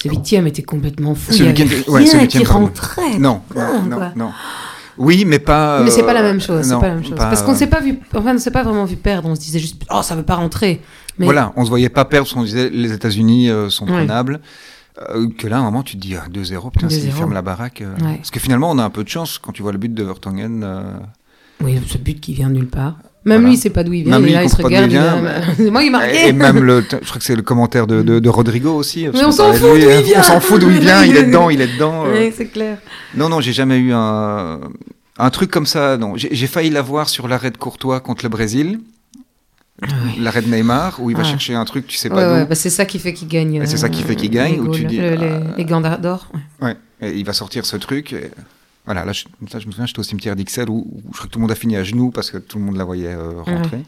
[0.00, 1.32] Ce huitième était complètement fou.
[1.32, 3.18] Il y avait ouais, qui rentrait.
[3.18, 4.30] Non, non, non.
[4.96, 5.80] Oui, mais pas.
[5.82, 6.64] Mais c'est pas la euh, même chose.
[6.64, 7.16] c'est non, pas la même chose.
[7.16, 9.28] pas, Parce qu'on euh, s'est pas vu, enfin, on s'est pas vraiment vu perdre.
[9.28, 10.80] On se disait juste, oh, ça veut pas rentrer.
[11.18, 14.40] Mais Voilà, on se voyait pas perdre, parce qu'on disait les États-Unis euh, sont prenables.
[15.10, 17.12] Euh, que là, à un moment, tu te dis ah, 2-0, putain, s'ils 2-0.
[17.12, 17.82] ferment la baraque.
[17.82, 18.16] euh, Ouais.
[18.16, 20.02] Parce que finalement, on a un peu de chance quand tu vois le but de
[20.02, 20.62] Vertonghen.
[20.64, 20.82] euh,
[21.62, 22.96] oui, ce but qui vient de nulle part.
[23.24, 23.48] Même Voilà.
[23.48, 24.12] lui, il sait pas d'où il vient.
[24.12, 24.90] Même il lui, là, il il se regarde.
[24.90, 26.28] il il là, C'est moi qui ai marqué.
[26.28, 29.06] Et, même le, je crois que c'est le commentaire de, de, de Rodrigo aussi.
[29.12, 30.20] Mais on s'en fout d'où il hein, vient.
[30.20, 32.04] On s'en fout d'où il vient, il est dedans, il est dedans.
[32.06, 32.12] euh.
[32.12, 32.78] Ouais, c'est clair.
[33.16, 34.60] Non, non, j'ai jamais eu un,
[35.18, 35.96] un truc comme ça.
[35.98, 38.78] Non, j'ai failli l'avoir sur l'arrêt de Courtois contre le Brésil,
[40.18, 41.28] l'arrêt de Neymar, où il va Ah.
[41.28, 42.48] chercher un truc, tu sais pas ouais, d'où.
[42.48, 43.62] bah, c'est ça qui fait qu'il gagne.
[43.66, 45.54] C'est ça qui fait qu'il gagne, les où tu goals, dis, le- les, ah.
[45.56, 46.28] les gants d'or.
[46.62, 46.68] ouais.
[46.68, 48.12] Ouais, et il va sortir ce truc.
[48.12, 48.30] et
[48.88, 51.26] Voilà, là, je, ça, je me souviens, j'étais au cimetière d'Ixelles où, où je crois
[51.26, 53.08] que tout le monde a fini à genoux parce que tout le monde la voyait
[53.12, 53.82] euh, rentrer.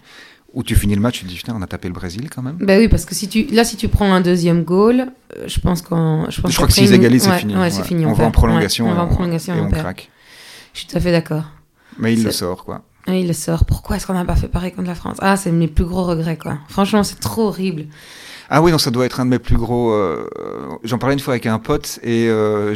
[0.53, 2.43] Où tu finis le match, tu te dis, putain, on a tapé le Brésil quand
[2.43, 2.57] même.
[2.61, 5.07] Bah oui, parce que si tu, là, si tu prends un deuxième goal,
[5.39, 7.55] euh, je pense qu'en, je pense Je crois que s'ils une- égalisent, c'est ouais, fini.
[7.55, 7.71] Ouais, Ouais.
[7.71, 8.05] c'est fini.
[8.05, 10.11] On, va en prolongation, Ouais, on va en prolongation et on on craque.
[10.75, 11.45] Je suis tout à fait d'accord.
[11.99, 12.83] Mais il le C'est- sort, quoi.
[13.07, 13.65] Et il le sort.
[13.65, 15.17] Pourquoi est-ce qu'on n'a pas fait pareil contre la France?
[15.21, 16.59] Ah, c'est mes plus gros regrets, quoi.
[16.69, 17.87] Franchement, c'est trop horrible.
[18.53, 19.93] Ah oui, non, ça doit être un de mes plus gros.
[19.93, 20.27] euh,
[20.83, 22.75] J'en parlais une fois avec un pote et euh,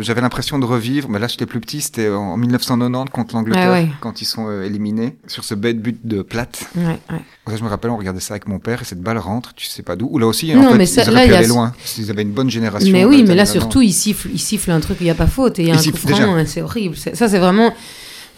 [0.00, 1.10] j'avais l'impression de revivre.
[1.10, 1.82] Mais là, j'étais plus petit.
[1.82, 3.88] C'était en 1990 contre l'Angleterre Ah ouais.
[4.00, 6.64] quand ils sont euh, éliminés sur ce bête but de plate.
[6.76, 7.20] Ouais, ouais.
[7.46, 9.52] Ça, je me rappelle, on regardait ça avec mon père et cette balle rentre.
[9.54, 10.08] Tu sais pas d'où.
[10.10, 11.74] Ou là aussi, Non, en fait, mais ça- ils auraient là, pu aller loin.
[11.98, 12.90] Ils avaient une bonne génération.
[12.90, 15.26] Mais oui, mais là, surtout, il siffle, il siffle un truc il n'y a pas
[15.26, 16.96] faute et il y a Il un coup franc, c'est horrible.
[16.96, 17.74] Ça, c'est vraiment.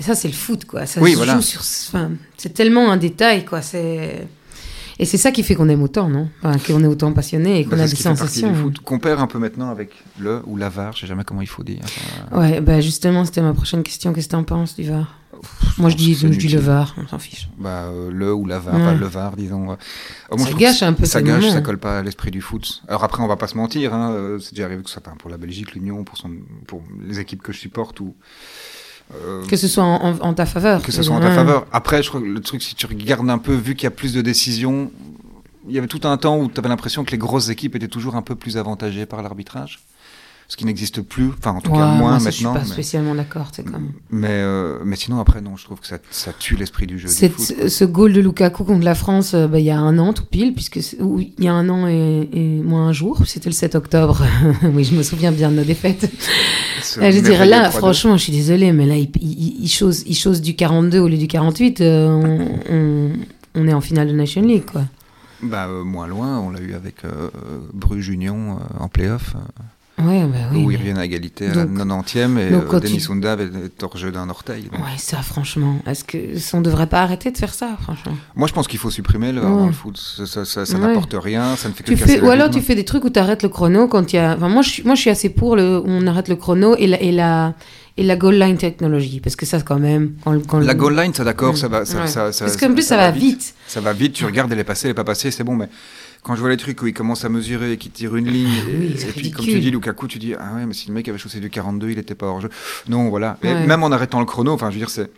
[0.00, 0.86] Ça, c'est le foot, quoi.
[0.86, 1.34] Ça Oui, se voilà.
[1.36, 1.60] joue sur.
[1.60, 3.62] Enfin, c'est tellement un détail, quoi.
[3.62, 4.26] C'est.
[4.98, 6.28] Et c'est ça qui fait qu'on aime autant, non?
[6.42, 8.50] Enfin, Qu'on est autant passionné et qu'on Bah, a des sensations.
[8.52, 8.78] du foot.
[8.80, 10.92] Qu'on perd un peu maintenant avec le ou la VAR.
[10.94, 11.80] Je sais jamais comment il faut dire.
[11.82, 14.12] Enfin, Ouais, bah justement, c'était ma prochaine question.
[14.12, 15.18] Qu'est-ce que t'en penses du VAR?
[15.78, 16.58] Moi, je dis, je le.
[16.62, 17.48] VAR, on s'en fiche.
[17.58, 18.84] bah, euh, le ou la VAR, Ouais.
[18.84, 19.72] pas le VAR, disons.
[19.72, 19.76] euh.
[20.34, 22.82] Moi, Ça gâche un peu Ça gâche, ça colle pas à l'esprit du foot.
[22.88, 23.92] Alors après, on va pas se mentir.
[23.92, 26.30] Hein, euh, c'est déjà arrivé que ce soit pour la Belgique, l'Union, pour, son,
[26.66, 28.14] pour les équipes que je supporte ou.
[29.14, 30.82] Euh, Que ce soit en, ta faveur.
[30.82, 31.66] que ce soit en ta faveur.
[31.72, 33.90] Après, je crois que le truc, si tu regardes un peu, vu qu'il y a
[33.90, 34.90] plus de décisions,
[35.68, 37.88] il y avait tout un temps où tu avais l'impression que les grosses équipes étaient
[37.88, 39.80] toujours un peu plus avantagées par l'arbitrage.
[40.46, 42.30] Ce qui n'existe plus, enfin en tout Ouais, cas moins moi, ça, maintenant.
[42.30, 43.92] Je suis pas mais- spécialement d'accord, c'est comme.
[44.10, 47.08] mais, euh, mais sinon, après, non, je trouve que ça, ça tue l'esprit du jeu.
[47.08, 49.96] du foot, ce goal de Lukaku contre la France, euh, bah, il y a un
[49.98, 53.48] an tout pile, puisque il y a un an et, et moins un jour, c'était
[53.48, 54.22] le 7 octobre.
[54.74, 56.10] oui, je me souviens bien de nos défaites.
[57.00, 57.72] Là, je veux dire, là, 3-2.
[57.72, 61.08] franchement, je suis désolée, mais là, il, il, il chose, il chose du 42 au
[61.08, 61.80] lieu du 48.
[61.80, 63.10] euh, on, on,
[63.54, 64.82] on est en finale de Nation League, quoi.
[65.42, 67.28] Bah, euh, moins loin, on l'a eu avec euh,
[67.72, 69.38] Bruges Union en playoff, euh,
[69.96, 70.64] Ouais, bah oui.
[70.64, 73.12] où ils reviennent à égalité à Donc- la 90e et donc euh, Denis tu-
[73.66, 74.64] été hors jeu d'un orteil.
[74.72, 75.76] Ouais, ça, franchement.
[75.86, 76.18] Est-ce que
[76.56, 78.12] on devrait pas arrêter de faire ça, franchement?
[78.34, 79.66] Moi, je pense qu'il faut supprimer le Ouais.
[79.66, 79.96] le foot.
[79.96, 80.80] Ça, ça, ça- ça Ouais.
[80.88, 82.58] n'apporte rien, ça ne fait que tu casser fais, ou alors rythme.
[82.58, 84.34] tu fais des trucs où tu arrêtes le chrono quand il y a.
[84.36, 85.80] Enfin, moi, je suis, moi, je suis assez pour le.
[85.86, 87.54] On arrête le chrono et la, et la,
[87.96, 90.14] Et la goal line technologie, parce que ça, quand même.
[90.24, 91.84] Quand, quand La goal line, ça d'accord, ça va.
[91.84, 92.06] Ça, Ouais.
[92.08, 93.54] ça- ça- Parce qu'en plus, ça va vite.
[93.68, 95.68] Ça va vite, tu regardes, elle est passée, elle est pas passée, c'est bon, mais
[96.24, 98.48] quand je vois les trucs où il commence à mesurer et qu'il tire une ligne,
[98.48, 100.88] et, Ah oui, et puis comme tu dis, Lukaku, tu dis, ah ouais, mais si
[100.88, 102.48] le mec avait chaussé du 42, il était pas hors jeu.
[102.88, 103.36] Non, voilà.
[103.44, 103.66] Et Ouais.
[103.66, 105.10] même en arrêtant le chrono, enfin, je veux dire, c'est.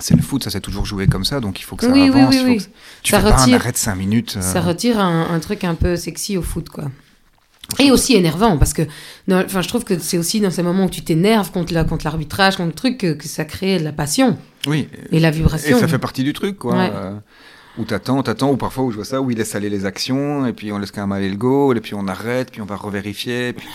[0.00, 2.08] C'est le foot, ça s'est toujours joué comme ça, donc il faut que ça Oui,
[2.08, 2.30] oui, avance.
[2.32, 2.58] oui, il faut oui.
[2.58, 2.62] que-
[3.02, 4.34] Tu Ça fais pas un arrêt de 5 minutes.
[4.38, 6.84] euh, Ça retire un, un truc un peu sexy au foot, quoi.
[7.80, 8.82] Et aussi énervant, parce que
[9.30, 12.04] enfin, je trouve que c'est aussi dans ces moments où tu t'énerves contre la- contre
[12.06, 14.88] l'arbitrage, contre le truc, que, que ça crée de la passion Oui.
[15.10, 15.78] et la Et vibration.
[15.80, 16.76] ça fait partie du truc, quoi.
[16.78, 16.90] Ouais.
[16.94, 17.14] euh,
[17.76, 20.46] où t'attends, t'attends, ou parfois où je vois ça, où il laisse aller les actions,
[20.46, 22.66] et puis on laisse quand même aller le goal, et puis on arrête, puis on
[22.66, 23.52] va revérifier.
[23.52, 23.68] puis-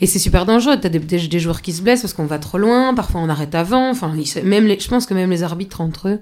[0.00, 0.76] Et c'est super dangereux.
[0.80, 2.94] T'as des, des, joueurs qui se blessent parce qu'on va trop loin.
[2.94, 3.90] Parfois, on arrête avant.
[3.90, 6.20] Enfin, même je pense que même les arbitres entre eux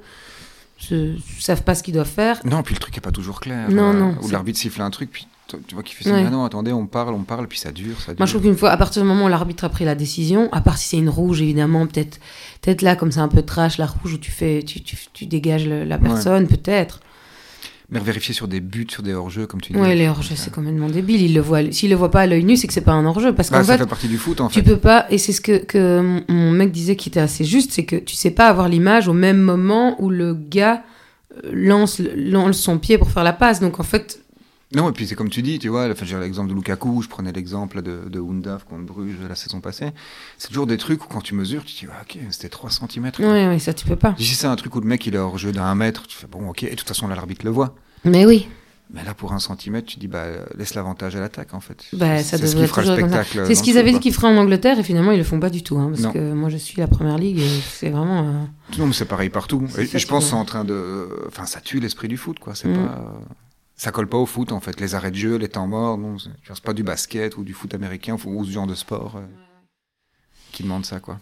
[0.90, 2.40] ne savent pas ce qu'ils doivent faire.
[2.45, 3.71] Non, puis le truc est pas toujours clair.
[3.71, 6.14] Non, euh, non, c'est- l'arbitre siffle un truc, puis tu vois qu'il fait ça.
[6.14, 6.25] Ouais.
[6.27, 8.21] Ah non, attendez, on parle, on parle, puis ça dure, ça dure.
[8.21, 10.49] Moi, je trouve qu'une fois, à partir du moment où l'arbitre a pris la décision,
[10.53, 12.18] à part si c'est une rouge, évidemment, peut-être,
[12.62, 15.27] peut-être là, comme c'est un peu trash, la rouge où tu fais, tu, tu, tu
[15.27, 17.01] dégages le- la personne, peut-être.
[17.92, 19.78] Mais vérifier sur des buts, sur des hors-jeux, comme tu dis.
[19.78, 21.20] Ouais, les hors-jeux, c'est complètement débile.
[21.20, 23.05] Il le voit, s'il le voit pas à l'œil nu, c'est que c'est pas un
[23.05, 24.62] hors-jeu, parce Bah, qu'en ça fait, fait partie du foot, en tu fait.
[24.62, 27.70] peux pas, et c'est ce que, que mon- mon mec disait qui était assez juste,
[27.72, 30.83] c'est que tu sais pas avoir l'image au même moment où le gars
[31.44, 33.61] euh, lance, lance son pied pour faire la passe.
[33.61, 34.21] Donc en fait,
[34.74, 37.08] Non, et puis c'est comme tu dis, tu vois, enfin, j'ai l'exemple de Lukaku, je
[37.08, 39.90] prenais l'exemple de, de Undav contre Bruges la saison passée.
[40.38, 42.70] C'est toujours des trucs où quand tu mesures, tu te dis, ah, ok, c'était 3
[42.70, 43.11] cm.
[43.18, 44.14] ouais, ouais, ça tu peux pas.
[44.18, 46.26] Si c'est un truc où le mec il est hors jeu d'un mètre, tu fais
[46.26, 47.74] bon, ok, et de toute façon là l'arbitre le voit.
[48.04, 48.48] Mais oui,
[48.94, 50.24] Mais là pour un centimètre, tu dis bah
[50.56, 51.85] laisse l'avantage à l'attaque en fait.
[51.92, 53.44] Bah, ça c'est ce devrait qui fera le spectacle.
[53.46, 55.50] c'est ce qu'ils avaient dit qu'ils feraient en Angleterre, et finalement ils le font pas
[55.50, 56.12] du tout, hein, parce Non.
[56.12, 58.20] que moi je suis la première ligue, et c'est vraiment.
[58.28, 58.78] euh.
[58.78, 59.66] Non mais c'est pareil partout.
[59.78, 62.38] Et, ça je pense que c'est en train de, enfin ça tue l'esprit du foot
[62.38, 62.54] quoi.
[62.54, 62.87] C'est Mm.
[62.87, 63.12] pas,
[63.76, 64.80] ça colle pas au foot en fait.
[64.80, 67.74] Les arrêts de jeu, les temps morts, non, c'est pas du basket ou du foot
[67.74, 69.26] américain ou ce genre de sport euh,
[70.52, 71.18] qui demande ça quoi.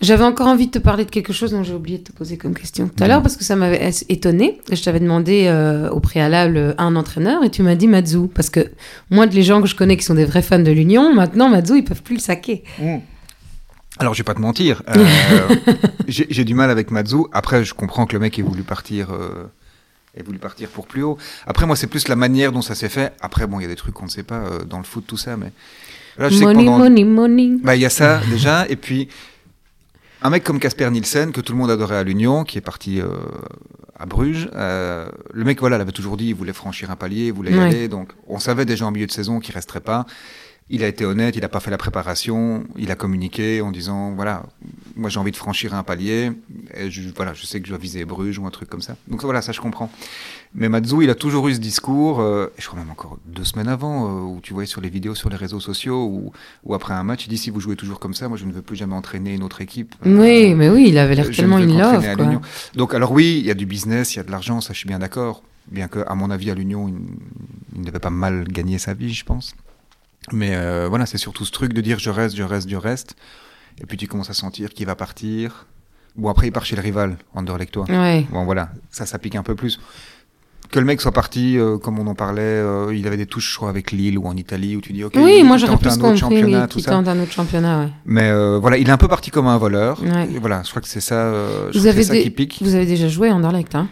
[0.00, 2.38] J'avais encore envie de te parler de quelque chose dont j'ai oublié de te poser
[2.38, 4.60] comme question tout à l'heure parce que ça m'avait étonné.
[4.70, 8.28] Je t'avais demandé euh, au préalable un entraîneur et tu m'as dit Mazou.
[8.28, 8.70] Parce que
[9.10, 11.48] moi, de les gens que je connais qui sont des vrais fans de l'Union, maintenant
[11.48, 12.62] Mazou, ils peuvent plus le saquer.
[13.98, 14.82] Alors, je vais pas te mentir.
[14.88, 15.04] euh,
[16.08, 17.28] j'ai du mal avec Mazou.
[17.32, 19.44] Après, je comprends que le mec ait voulu partir, euh,
[20.16, 21.18] ait voulu partir pour plus haut.
[21.46, 23.12] Après, moi, c'est plus la manière dont ça s'est fait.
[23.20, 25.04] Après, bon, il y a des trucs qu'on ne sait pas euh, dans le foot,
[25.06, 25.52] tout ça, mais
[26.16, 27.50] là, je sais que money, pendant- money, money.
[27.62, 29.08] Bah, il y a ça déjà, et puis
[30.22, 33.00] un mec comme Casper Nielsen que tout le monde adorait à l'Union, qui est parti
[33.00, 33.08] euh,
[33.98, 34.48] à Bruges.
[34.54, 37.56] euh, le mec, voilà, l'avait toujours dit, il voulait franchir un palier, il voulait y
[37.58, 37.64] Ouais.
[37.64, 37.88] aller.
[37.88, 40.06] Donc, on savait déjà en milieu de saison qu'il resterait pas.
[40.70, 44.12] Il a été honnête, il n'a pas fait la préparation, il a communiqué en disant
[44.14, 44.42] voilà,
[44.96, 46.30] moi j'ai envie de franchir un palier,
[46.74, 48.94] et je, voilà, je sais que je dois viser Bruges ou un truc comme ça.
[49.08, 49.90] Donc voilà, ça je comprends.
[50.54, 53.44] Mais Mazou, il a toujours eu ce discours, euh, et je crois même encore deux
[53.44, 56.32] semaines avant, euh, où tu voyais sur les vidéos sur les réseaux sociaux, où,
[56.64, 58.52] où après un match, il dit si vous jouez toujours comme ça, moi je ne
[58.52, 59.94] veux plus jamais entraîner une autre équipe.
[60.04, 62.14] Euh, Oui, mais oui, il avait l'air tellement in love.
[62.14, 62.40] quoi.
[62.74, 64.78] Donc alors oui, il y a du business, il y a de l'argent, ça je
[64.80, 65.42] suis bien d'accord.
[65.70, 66.94] Bien que à mon avis à l'Union, il,
[67.74, 69.54] il ne devait pas mal gagner sa vie, je pense.
[70.32, 73.16] Mais euh, voilà, c'est surtout ce truc de dire je reste, je reste, je reste.
[73.80, 75.66] Et puis tu commences à sentir qu'il va partir.
[76.16, 77.84] Bon après il part chez le rival, Anderlecht toi.
[77.88, 78.26] Ouais.
[78.32, 79.78] Bon voilà, ça ça pique un peu plus.
[80.70, 83.52] Que le mec soit parti, euh, comme on en parlait, euh, il avait des touches,
[83.52, 85.72] je crois, avec Lille ou en Italie, où tu dis, ok, Oui, il moi j'aurais
[85.72, 86.90] tente plus un autre championnat, oui, tout ça.
[86.90, 87.84] tente un autre championnat.
[87.84, 87.88] Ouais.
[88.04, 90.02] Mais euh, voilà, il est un peu parti comme un voleur.
[90.02, 90.28] Ouais.
[90.30, 92.28] Et voilà, je crois que c'est ça, euh, je Vous crois avez c'est ça qui
[92.28, 92.58] pique.
[92.60, 93.88] Vous avez déjà joué à Anderlecht, hein?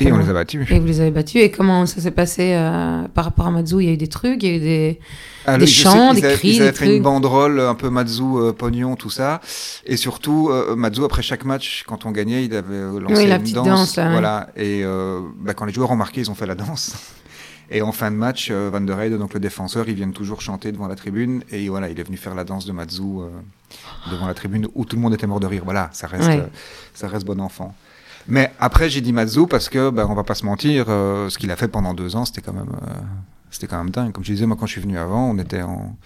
[0.00, 0.66] Et on les a battus.
[0.70, 1.42] Et vous les avez battus.
[1.42, 4.08] Et comment ça s'est passé euh, par rapport à Mazou Il y a eu des
[4.08, 5.00] trucs, il y a eu des.
[5.46, 7.02] Ah, Des chants, des avaient- cris, Ils avaient des fait une trucs.
[7.02, 9.42] banderole un peu Mazou, euh, pognon, tout ça.
[9.84, 13.26] Et surtout, euh, Mazou, après chaque match, quand on gagnait, il avait euh, lancé Oui,
[13.26, 13.66] la une petite danse.
[13.66, 14.48] danse, là, voilà.
[14.56, 16.94] Et euh, bah, quand les joueurs ont marqué, ils ont fait la danse.
[17.70, 20.40] Et en fin de match, euh, Van der Heyde, donc le défenseur, ils viennent toujours
[20.42, 21.42] chanter devant la tribune.
[21.50, 23.28] Et voilà, il est venu faire la danse de euh,
[24.10, 25.62] devant la tribune où tout le monde était mort de rire.
[25.64, 26.40] Voilà, ça reste, Ouais.
[26.40, 26.46] euh,
[26.94, 27.74] ça reste bon enfant.
[28.26, 31.38] Mais après, j'ai dit Mazou parce que, ben, on va pas se mentir, euh, ce
[31.38, 32.90] qu'il a fait pendant deux ans, c'était quand même, euh,
[33.50, 34.12] c'était quand même dingue.
[34.12, 35.96] Comme je disais, moi, quand je suis venu avant, on était en,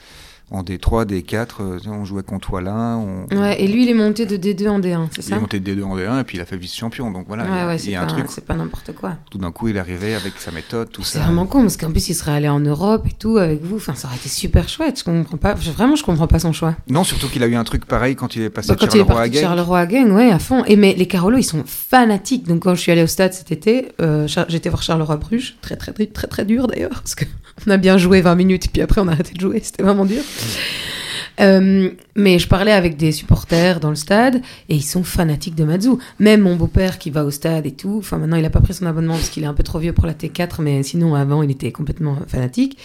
[0.50, 4.24] en D3, D4, euh, on jouait contre Wallin, on, Ouais, et lui, il est monté
[4.26, 6.38] de D2 en D1, c'est il ça est monté de D2 en D1 et puis
[6.38, 7.10] il a fait vice-champion.
[7.10, 8.26] Donc voilà, il y a- ouais, il c'est pas, un truc.
[8.28, 9.16] c'est pas n'importe quoi.
[9.30, 11.24] Tout d'un coup, il est arrivé avec sa méthode, tout C'est ça.
[11.24, 13.76] vraiment con parce qu'en plus il serait allé en Europe et tout avec vous.
[13.76, 14.98] Enfin, ça aurait été super chouette.
[15.00, 15.54] Je comprends pas.
[15.60, 16.74] je- Vraiment, je comprends pas son choix.
[16.88, 18.88] Non, surtout qu'il a eu un truc pareil quand il est passé Bah, quand il
[18.88, 19.42] est Charleroi à parti Genk.
[19.42, 20.64] Charleroi à Genk, ouais, à fond.
[20.64, 22.46] Et mais les Carolos, ils sont fanatiques.
[22.46, 25.76] Donc quand je suis allée au stade cet été, euh, j'étais voir Charleroi Bruges, très
[25.76, 27.24] très très très très dur d'ailleurs parce que
[27.66, 29.60] on a bien joué 20 minutes et puis après on a arrêté de jouer.
[29.62, 30.22] C'était vraiment dur.
[31.40, 35.64] Euh, mais je parlais avec des supporters dans le stade et ils sont fanatiques de
[35.64, 35.90] Matsu.
[36.18, 37.96] Même mon beau-père qui va au stade et tout.
[37.98, 39.92] Enfin, maintenant, il a pas pris son abonnement parce qu'il est un peu trop vieux
[39.92, 42.76] pour la T4, mais sinon, avant, il était complètement fanatique.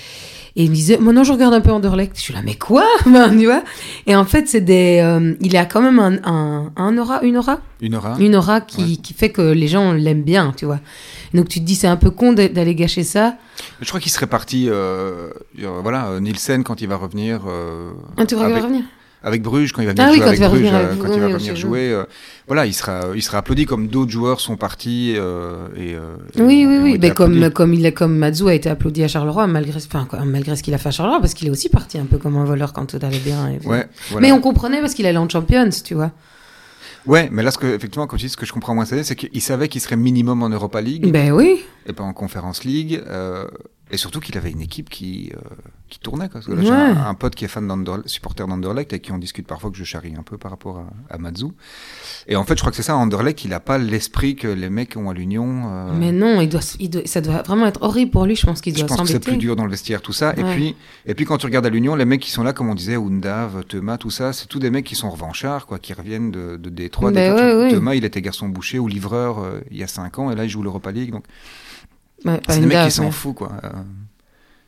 [0.55, 2.15] Et il me disait, maintenant, je regarde un peu Anderlecht.
[2.15, 2.85] Je suis là, mais quoi?
[3.07, 3.63] Ben, Tu vois?
[4.05, 4.99] Et en fait, c'est des.
[5.03, 7.59] euh, il a quand même un, un, un aura, une aura?
[7.81, 8.15] Une aura.
[8.19, 8.95] une aura qui, Ouais.
[8.97, 10.79] qui fait que les gens l'aiment bien, tu vois.
[11.33, 13.35] Donc tu te dis c'est un peu con d'a- d'aller gâcher ça.
[13.81, 14.67] Je crois qu'il serait parti.
[14.69, 17.41] euh, euh, voilà, Nielsen quand il va revenir.
[17.47, 18.83] euh, Ah, tu avec, revenir?
[19.23, 20.99] Avec Bruges quand il va venir Ah jouer quand avec il va Bruges, revenir avec-
[20.99, 22.03] quand oui, il va oui, revenir chez jouer.
[22.47, 25.95] voilà, il sera, il sera applaudi comme d'autres joueurs sont partis euh, et.
[25.95, 26.97] euh, Oui, oui, oui.
[26.97, 30.55] Ben, comme, comme, il, est- comme Matsu a été applaudi à Charleroi, malgré, enfin, malgré
[30.55, 32.45] ce qu'il a fait à Charleroi, parce qu'il est aussi parti un peu comme un
[32.45, 33.47] voleur quand tout allait bien.
[33.49, 34.27] et- Ouais, voilà.
[34.27, 36.11] Mais on comprenait parce qu'il allait en Champions, tu vois.
[37.05, 39.15] Ouais, mais là, ce que, effectivement, comme tu dis, ce que je comprends moins, c'est
[39.15, 41.63] qu'il savait qu'il serait minimum en Europa League Ben oui.
[41.85, 43.01] Et pas en Conference League.
[43.07, 43.47] euh,
[43.91, 45.39] et surtout qu'il avait une équipe qui, euh,
[45.87, 46.27] qui tournait.
[46.27, 46.39] Quoi.
[46.39, 49.19] Parce que là, j'ai un, un pote qui est fan supporter d'Anderlecht et qui on
[49.19, 51.47] discute parfois que je charrie un peu par rapport à, à Matsu.
[52.27, 54.69] Et en fait, je crois que c'est ça, Anderlecht, il n'a pas l'esprit que les
[54.71, 55.63] mecs ont à l'Union.
[55.69, 58.35] euh, Mais non, il doit, il doit- ça doit vraiment être horrible pour lui.
[58.35, 59.31] Je pense qu'il je doit pense que c'est s'embêter.
[59.31, 60.33] plus dur dans le vestiaire, tout ça.
[60.37, 62.69] Et, puis, et puis, quand tu regardes à l'Union, les mecs qui sont là, comme
[62.69, 65.93] on disait, Undav, Thomas, tout ça, c'est tous des mecs qui sont revanchards, quoi, qui
[65.93, 67.11] reviennent de, de Détroit.
[67.11, 67.41] Détroit.
[67.41, 67.71] ouais, ouais.
[67.73, 70.45] Thomas, il était garçon boucher ou livreur euh, il y a 5 ans, et là,
[70.45, 71.11] il joue l'Europa League.
[71.11, 71.25] Donc,
[72.25, 73.51] Ouais, c'est des mecs qui s'en mais- foutent, quoi.
[73.63, 73.69] Euh,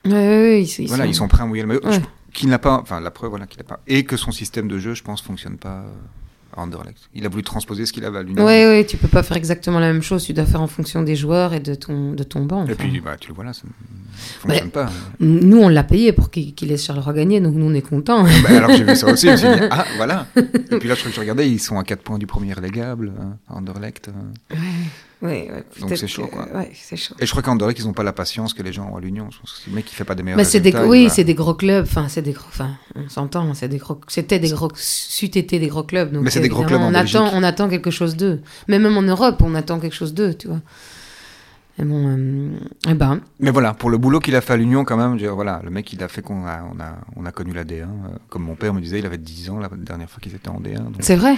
[0.05, 1.81] Ouais, ouais, ouais, ils, ils voilà, sont- ils sont prêts à mouiller le maillot.
[1.83, 1.99] Ouais.
[2.31, 3.79] Qu'il n'a pas, enfin, la preuve, voilà, qu'il n'a pas.
[3.87, 7.09] Et que son système de jeu, je pense, fonctionne pas euh, à Anderlecht.
[7.15, 8.45] Il a voulu transposer ce qu'il avait à l'Union.
[8.45, 10.23] Ouais, ouais, tu peux pas faire exactement la même chose.
[10.25, 12.67] Tu dois faire en fonction des joueurs et de ton, de ton banc.
[12.67, 12.75] Et enfin.
[12.77, 13.71] puis, bah, tu le vois là, ça ne
[14.41, 14.89] fonctionne pas.
[15.19, 18.23] Nous, on l'a payé pour qu'il qu'il laisse Charleroi gagner, donc nous, on est contents.
[18.25, 20.27] Bah, alors j'ai vu ça aussi, je me suis dit, ah voilà.
[20.35, 23.37] Et puis là, je je regardais, ils sont à 4 points du premier relégable, hein,
[23.49, 24.09] à Anderlecht.
[24.09, 24.55] euh.
[24.55, 24.59] Ouais,
[25.25, 26.47] ouais, Donc c'est chaud, quoi.
[26.53, 27.15] Ouais, c'est chaud.
[27.19, 29.01] Et je crois qu'à Anderlecht, ils n'ont pas la patience que les gens ont à
[29.01, 29.29] l'Union.
[29.31, 30.89] Je pense que si le mec qui fait pas des meilleurs Bah, c'est des, résultats,
[30.89, 31.85] oui, c'est des gros clubs.
[31.85, 32.47] Enfin, c'est des gros.
[32.47, 33.53] Enfin, on s'entend.
[33.53, 33.99] C'est des gros.
[34.07, 34.69] C'était des gros.
[34.75, 36.11] C'eût été des gros clubs.
[36.11, 37.33] Donc Mais c'est des gros clubs en on attend, Belgique.
[37.33, 38.41] on attend quelque chose d'eux.
[38.67, 40.61] Mais même en Europe, on attend quelque chose d'eux, tu vois.
[41.77, 42.07] Bon,
[42.88, 45.35] euh, ben, Mais voilà, pour le boulot qu'il a fait à l'Union, quand même, dire,
[45.35, 47.81] voilà, le mec, il a fait qu'on a, on a, on a connu la D1.
[47.83, 47.88] euh,
[48.29, 50.59] comme mon père me disait, il avait 10 ans la dernière fois qu'ils étaient en
[50.61, 50.75] D1.
[50.83, 51.33] donc- c'est vrai.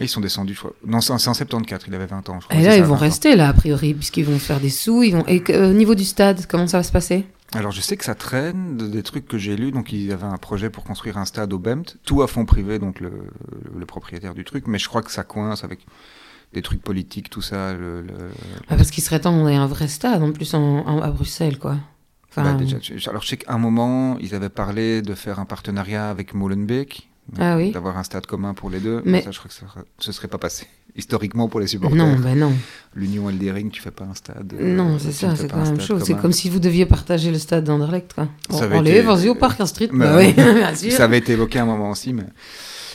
[0.00, 0.72] Et ils sont descendus, je crois.
[0.86, 2.58] Non, c'est en c'est en 74, il avait 20 ans, je crois.
[2.58, 2.98] Et là, ça, ils vont 20 ans.
[2.98, 5.02] rester là, a priori, puisqu'ils vont faire des sous.
[5.04, 5.24] Ils vont.
[5.28, 7.26] Et euh, au niveau du stade, comment ça va se passer?
[7.52, 9.70] Alors je sais que ça traîne, de- des trucs que j'ai lus.
[9.70, 12.44] Donc il y avait un projet pour construire un stade au Bemt, tout à fond
[12.44, 13.12] privé, donc le,
[13.78, 14.66] le propriétaire du truc.
[14.66, 15.86] Mais je crois que ça coince avec
[16.54, 17.74] des trucs politiques, tout ça.
[17.74, 18.30] Le, le-
[18.68, 21.10] Ah, Parce qu'il serait temps qu'on ait un vrai stade, en plus en, en- à
[21.10, 21.76] Bruxelles, quoi.
[22.30, 22.78] Enfin, bah, déjà,
[23.10, 27.08] alors je sais qu'à un moment, ils avaient parlé de faire un partenariat avec Molenbeek,
[27.38, 27.70] Ah oui.
[27.70, 29.02] d'avoir un stade commun pour les deux.
[29.04, 29.66] Mais- Mais ça, je crois que ça
[29.98, 30.66] ce serait pas passé.
[30.96, 32.52] Historiquement, pour les supporters, non, ben non.
[32.94, 34.52] l'Union Eldering, tu fais pas un stade.
[34.60, 36.02] euh, Non, c'est ça, c'est pas la un même chose.
[36.04, 38.28] C'est comme si vous deviez partager le stade d'Anderlecht, quoi.
[38.50, 39.88] Ça avait allez, été- vas-y au parc Street.
[39.92, 40.92] Bah Bah, oui, bien sûr.
[40.92, 42.24] Ça avait été évoqué à un moment aussi, mais.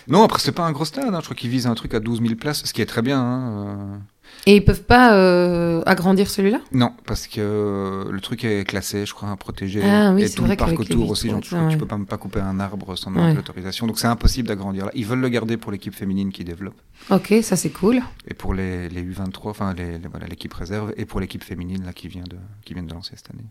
[0.10, 1.14] Non, après, c'est pas un gros stade.
[1.14, 1.20] hein.
[1.20, 3.20] Je crois qu'ils visent un truc à 12 000 places, ce qui est très bien.
[3.20, 3.52] hein,
[3.94, 3.98] euh.
[4.46, 6.60] Et ils peuvent pas euh, agrandir celui-là?
[6.72, 9.82] Non, parce que euh, le truc est classé, je crois, protégé.
[9.84, 11.72] Ah oui, et c'est tout vrai le parc autour aussi, genre, je crois que ouais.
[11.72, 13.34] tu peux pas, couper un arbre sans Ouais.
[13.34, 13.88] l'autorisation.
[13.88, 14.92] Donc c'est impossible d'agrandir là.
[14.94, 16.80] Ils veulent le garder pour l'équipe féminine qui développe.
[17.10, 18.02] Ok, ça c'est cool.
[18.28, 21.84] Et pour les, les U23, enfin les, les- voilà, l'équipe réserve, et pour l'équipe féminine
[21.84, 23.46] là, qui, vient de, qui vient de lancer cette année.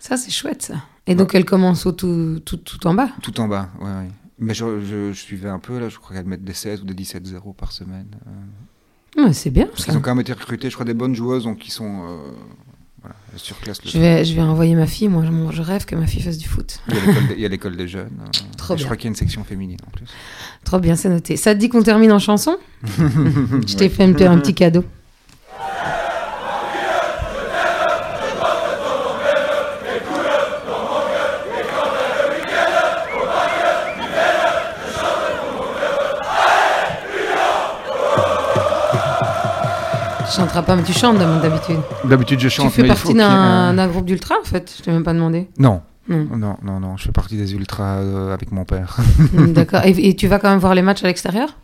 [0.00, 0.76] Ça c'est chouette ça.
[1.06, 3.10] Et donc elle commence au tout, tout, tout en bas?
[3.22, 4.08] Tout en bas, ouais, ouais.
[4.38, 6.84] Mais je, je, je suivais un peu, là, je crois qu'elle mettent des 16 ou
[6.84, 8.08] des 17-0 par semaine.
[8.26, 9.24] euh.
[9.26, 9.84] Ouais, c'est bien Parce ça.
[9.86, 12.02] qu'ils ont quand même été recrutés, je crois, des bonnes joueuses, donc qui sont.
[12.08, 12.16] euh,
[13.02, 15.08] voilà, surclassent le Je vais, je vais envoyer ma fille.
[15.08, 16.80] Moi, je, je rêve que ma fille fasse du foot.
[17.34, 18.10] Il y a l'école des- jeunes.
[18.20, 18.82] euh, Trop et bien.
[18.82, 20.06] Je crois qu'il y a une section féminine en plus.
[20.64, 21.36] Trop bien, c'est noté.
[21.36, 22.56] Ça te dit qu'on termine en chanson?
[22.84, 23.88] Je t'ai Ouais.
[23.90, 24.84] fait un petit cadeau.
[40.34, 41.78] Tu chanteras pas, mais tu chantes d'habitude.
[42.04, 42.72] D'habitude, je Tu chante.
[42.72, 43.18] fais mais il faut partie
[43.76, 45.48] d'un groupe d'ultra en fait Je t'ai même pas demandé.
[45.58, 46.26] Non, Non.
[46.36, 46.96] non, non, non.
[46.96, 48.96] Je fais partie des ultras euh, avec mon père.
[49.32, 49.82] Hmm, D'accord.
[49.84, 51.56] Et, et tu vas quand même voir les matchs à l'extérieur?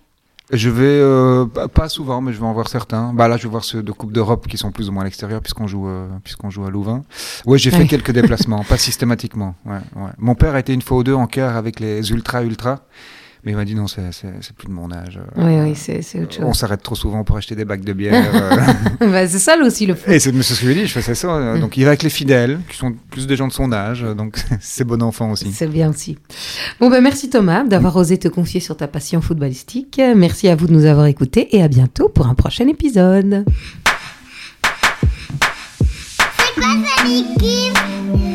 [0.50, 3.12] Je vais euh, pas, souvent, mais je vais en voir certains.
[3.12, 5.04] Bah là, je vais voir ceux de Coupe d'Europe qui sont plus ou moins à
[5.04, 7.04] l'extérieur puisqu'on joue, euh, puisqu'on joue à Louvain.
[7.44, 9.54] Ouais, j'ai fait quelques déplacements, pas systématiquement.
[9.66, 10.10] Ouais, ouais.
[10.16, 12.78] Mon père a été une fois ou deux en quart avec les ultras ultras,
[13.48, 14.02] mais il m'a dit non, c'est
[14.58, 15.18] plus de mon âge.
[15.18, 16.58] euh, Oui, euh, oui, c'est autre On chose.
[16.60, 18.12] s'arrête trop souvent pour acheter des bacs de bière.
[19.00, 19.10] euh.
[19.10, 20.12] Bah, c'est ça là aussi le foot.
[20.12, 21.28] Et c'est ce que je lui ai dit, je faisais ça.
[21.34, 21.58] euh.
[21.58, 24.38] Donc il va avec les fidèles, qui sont plus des gens de son âge, donc
[24.60, 25.50] c'est bon enfant aussi.
[25.52, 26.18] C'est bien aussi.
[26.78, 29.98] Bon, ben merci Thomas d'avoir osé te confier sur ta passion footballistique.
[30.14, 33.46] Merci à vous de nous avoir écoutés et à bientôt pour un prochain épisode.
[36.36, 38.27] C'est quoi ça